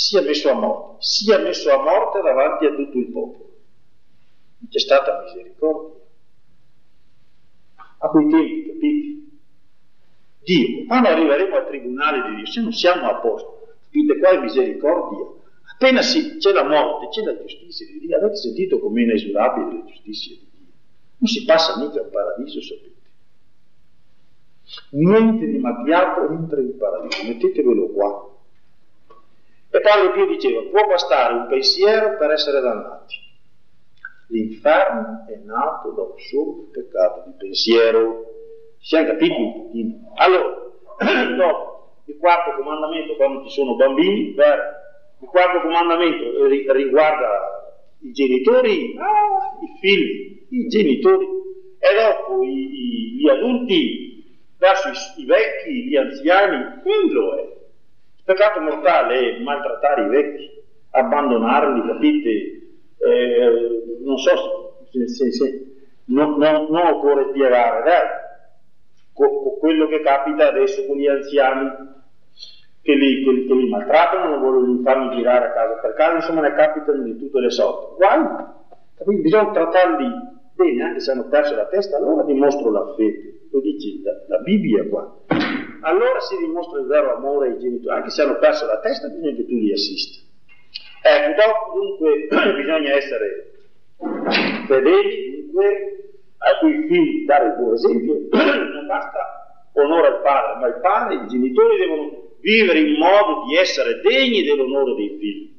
sia 0.00 0.22
messo 0.22 0.50
a 0.50 0.54
morte, 0.54 0.96
sia 1.00 1.38
messo 1.38 1.70
a 1.70 1.82
morte 1.82 2.22
davanti 2.22 2.64
a 2.64 2.74
tutto 2.74 2.96
il 2.96 3.10
popolo. 3.12 3.49
C'è 4.70 4.78
stata 4.78 5.20
misericordia. 5.24 5.98
A 7.98 8.08
quei 8.08 8.28
tempi, 8.28 8.66
capite? 8.66 9.20
Dio, 10.42 10.86
quando 10.86 11.08
arriveremo 11.08 11.56
al 11.56 11.66
tribunale 11.66 12.30
di 12.30 12.36
Dio, 12.36 12.46
se 12.46 12.60
non 12.60 12.72
siamo 12.72 13.08
a 13.08 13.16
posto, 13.16 13.74
capite 13.84 14.18
qua 14.18 14.30
è 14.30 14.38
misericordia. 14.38 15.26
Appena 15.74 16.02
si, 16.02 16.36
c'è 16.38 16.52
la 16.52 16.64
morte, 16.64 17.08
c'è 17.08 17.22
la 17.22 17.36
giustizia 17.38 17.86
di 17.86 17.98
Dio. 17.98 18.16
Avete 18.16 18.36
sentito 18.36 18.78
com'è 18.78 19.02
inesurabile 19.02 19.78
la 19.78 19.84
giustizia 19.84 20.36
di 20.36 20.46
Dio? 20.50 20.72
Non 21.18 21.28
si 21.28 21.44
passa 21.44 21.78
mica 21.78 22.00
al 22.00 22.08
paradiso, 22.08 22.62
sapete. 22.62 22.98
Niente 24.90 25.46
di 25.46 25.58
macchiato 25.58 26.30
entra 26.30 26.60
in 26.60 26.76
paradiso, 26.76 27.24
mettetevelo 27.24 27.88
qua. 27.88 28.28
E 29.72 29.80
Padre 29.80 30.12
Pio 30.12 30.26
diceva, 30.26 30.62
può 30.70 30.86
bastare 30.86 31.34
un 31.34 31.48
pensiero 31.48 32.16
per 32.16 32.30
essere 32.30 32.60
dannati. 32.60 33.28
L'inferno 34.30 35.26
è 35.28 35.36
nato 35.44 35.90
da 35.90 36.02
un 36.02 36.18
solo 36.18 36.68
peccato 36.72 37.24
di 37.26 37.34
pensiero. 37.36 38.24
Siamo 38.78 39.06
capiti 39.06 39.34
un 39.40 39.52
pochino. 39.52 40.12
Allora, 40.14 40.56
dopo, 41.36 42.02
il 42.06 42.16
quarto 42.16 42.54
comandamento 42.56 43.16
quando 43.16 43.42
ci 43.44 43.50
sono 43.50 43.76
bambini? 43.76 44.34
Il 44.34 45.28
quarto 45.28 45.60
comandamento 45.62 46.46
riguarda 46.46 47.74
i 48.02 48.12
genitori, 48.12 48.94
ah, 48.98 49.58
i 49.62 49.78
figli, 49.80 50.46
i 50.48 50.66
genitori, 50.68 51.26
e 51.78 51.88
dopo 52.00 52.42
i, 52.42 52.48
i, 52.48 53.16
gli 53.16 53.28
adulti 53.28 54.38
verso 54.58 54.88
i, 54.88 55.22
i 55.22 55.24
vecchi, 55.26 55.88
gli 55.88 55.96
anziani, 55.96 56.80
quello 56.82 57.36
è 57.36 57.58
peccato 58.24 58.60
mortale 58.60 59.36
è 59.36 59.40
maltrattare 59.40 60.04
i 60.04 60.08
vecchi, 60.08 60.50
abbandonarli, 60.90 61.86
capite? 61.86 62.59
Eh, 63.02 63.98
non 64.04 64.16
so 64.18 64.84
se, 64.90 65.08
se, 65.08 65.32
se 65.32 65.74
non, 66.06 66.36
non, 66.36 66.66
non, 66.70 66.86
occorre 66.86 67.28
spiegare, 67.30 67.82
vero? 67.82 68.08
Co, 69.12 69.56
quello 69.58 69.86
che 69.88 70.00
capita 70.00 70.48
adesso 70.48 70.84
con 70.86 70.96
gli 70.96 71.06
anziani 71.06 71.70
che 72.82 72.94
li, 72.94 73.24
che, 73.24 73.46
che 73.46 73.54
li 73.54 73.68
maltrattano, 73.68 74.36
non 74.36 74.40
vogliono 74.40 74.82
farli 74.82 75.16
girare 75.16 75.46
a 75.46 75.52
casa 75.52 75.74
per 75.80 75.94
casa, 75.94 76.16
insomma 76.16 76.40
ne 76.42 76.54
capitano 76.54 77.02
di 77.02 77.16
tutte 77.16 77.40
le 77.40 77.50
sorti. 77.50 77.96
Guai, 77.96 78.22
capite? 78.96 79.20
Bisogna 79.20 79.50
trattarli 79.50 80.08
bene, 80.54 80.82
anche 80.82 81.00
se 81.00 81.10
hanno 81.10 81.28
perso 81.28 81.54
la 81.54 81.66
testa, 81.66 81.96
allora 81.96 82.22
dimostro 82.24 82.70
la 82.70 82.94
fede, 82.96 83.48
lo 83.50 83.60
dice 83.60 84.00
la, 84.02 84.36
la 84.36 84.42
Bibbia 84.42 84.86
qua 84.88 85.18
allora 85.82 86.20
si 86.20 86.36
dimostra 86.36 86.80
il 86.80 86.86
vero 86.86 87.16
amore 87.16 87.48
ai 87.48 87.58
genitori, 87.58 87.96
anche 87.96 88.10
se 88.10 88.22
hanno 88.22 88.38
perso 88.38 88.66
la 88.66 88.80
testa 88.80 89.08
bisogna 89.08 89.34
che 89.34 89.46
tu 89.46 89.54
li 89.54 89.72
assista. 89.72 90.28
Ecco, 91.02 91.72
dunque 91.74 92.28
bisogna 92.56 92.94
essere 92.94 93.52
fedeli, 94.66 95.46
dunque 95.46 96.10
ai 96.38 96.58
cui 96.60 96.86
figli 96.88 97.24
dare 97.24 97.46
il 97.48 97.54
buon 97.56 97.74
esempio, 97.74 98.14
non 98.30 98.86
basta 98.86 99.40
onore 99.72 100.06
al 100.06 100.20
padre, 100.22 100.60
ma 100.60 100.66
il 100.68 100.80
padre, 100.80 101.14
i 101.14 101.26
genitori 101.26 101.78
devono 101.78 102.28
vivere 102.40 102.80
in 102.80 102.98
modo 102.98 103.44
di 103.46 103.56
essere 103.56 104.00
degni 104.00 104.42
dell'onore 104.42 104.94
dei 104.94 105.16
figli. 105.18 105.58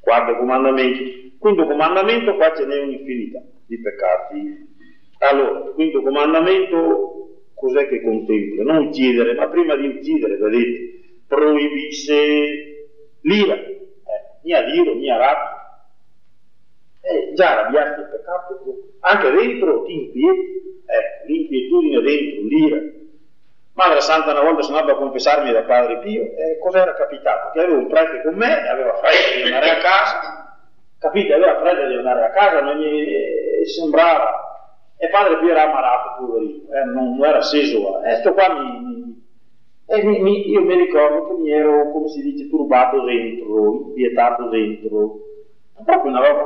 Quarto 0.00 0.36
comandamento. 0.36 1.24
Quinto 1.38 1.66
comandamento, 1.66 2.34
qua 2.36 2.54
ce 2.54 2.64
n'è 2.64 2.80
un'infinità 2.80 3.42
di 3.66 3.80
peccati. 3.80 4.74
Allora, 5.18 5.60
quinto 5.72 6.02
comandamento 6.02 7.16
cos'è 7.54 7.88
che 7.88 8.02
contempla? 8.02 8.64
Non 8.64 8.86
uccidere, 8.86 9.34
ma 9.34 9.48
prima 9.48 9.76
di 9.76 9.86
uccidere, 9.86 10.36
vedete, 10.36 11.00
proibisse 11.26 12.88
l'ira, 13.22 13.58
eh, 14.46 14.52
né 14.52 14.56
a 14.56 14.62
dire, 14.62 14.94
né 14.94 15.10
a 15.10 15.16
rabbia. 15.16 15.54
Eh, 17.00 17.32
già 17.34 17.52
arrabbiarti 17.52 18.00
il 18.00 18.06
peccato, 18.06 18.60
anche 19.00 19.30
dentro 19.30 19.84
ti 19.84 19.92
inquieti, 19.92 20.82
ecco, 20.86 21.26
l'inquietudine 21.26 22.00
dentro, 22.00 22.42
l'ira. 22.42 22.80
Madre 23.74 24.00
Santa 24.00 24.30
una 24.30 24.40
volta 24.40 24.62
sono 24.62 24.78
andato 24.78 24.96
a 24.96 25.00
confessarmi 25.00 25.52
da 25.52 25.62
Padre 25.62 25.98
Pio, 25.98 26.22
eh, 26.22 26.58
cos'era 26.60 26.94
capitato? 26.94 27.50
Che 27.52 27.60
avevo 27.60 27.78
un 27.78 27.88
prete 27.88 28.22
con 28.22 28.34
me, 28.34 28.68
aveva 28.68 28.94
fretta 28.94 29.36
di 29.36 29.42
andare 29.42 29.70
a 29.70 29.78
casa, 29.78 30.58
capite, 30.98 31.34
aveva 31.34 31.58
fretta 31.60 31.86
di 31.86 31.94
andare 31.94 32.24
a 32.24 32.30
casa, 32.30 32.60
non 32.62 32.78
gli 32.78 33.64
sembrava 33.66 34.46
e 34.98 35.08
padre 35.10 35.38
Pio 35.38 35.50
era 35.50 35.64
ammalato, 35.64 36.24
poverino, 36.24 36.72
eh, 36.72 36.84
non, 36.84 37.16
non, 37.16 37.26
era 37.26 37.42
seso. 37.42 38.02
E 38.02 38.16
sto 38.16 38.32
qua 38.32 38.50
mi, 38.54 39.05
mi, 40.02 40.20
mi, 40.20 40.48
io 40.48 40.62
mi 40.62 40.74
ricordo 40.74 41.28
che 41.28 41.40
mi 41.40 41.50
ero, 41.50 41.92
come 41.92 42.08
si 42.08 42.20
dice, 42.22 42.48
turbato 42.48 43.04
dentro, 43.04 43.72
inquietato 43.72 44.48
dentro. 44.48 45.20
Proprio 45.84 46.10
una 46.10 46.26
roba 46.26 46.44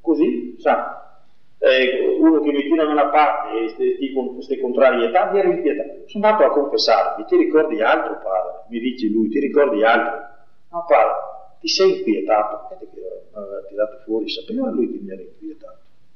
così, 0.00 0.54
sa. 0.58 1.20
Eh, 1.58 2.16
uno 2.20 2.40
che 2.40 2.52
mi 2.52 2.62
tira 2.62 2.84
da 2.84 2.92
una 2.92 3.08
parte 3.08 3.74
e 3.74 4.12
queste 4.12 4.60
contrarietà 4.60 5.32
mi 5.32 5.40
ero 5.40 5.50
inquietato. 5.50 6.06
Sono 6.06 6.26
andato 6.26 6.44
a 6.44 6.52
confessarmi, 6.52 7.24
ti 7.24 7.36
ricordi 7.36 7.82
altro 7.82 8.14
padre? 8.22 8.64
Mi 8.68 8.78
dice 8.78 9.08
lui, 9.08 9.28
ti 9.28 9.40
ricordi 9.40 9.82
altro? 9.82 10.26
No 10.70 10.84
padre, 10.86 11.14
ti 11.60 11.68
sei 11.68 12.02
che 12.04 12.10
mi 12.10 12.24
aveva 12.28 13.62
tirato 13.68 13.98
fuori, 14.04 14.28
sapeva 14.28 14.70
lui 14.70 14.92
che 14.92 14.98
mi 15.02 15.10
ero 15.10 15.22
inquietato. 15.22 15.87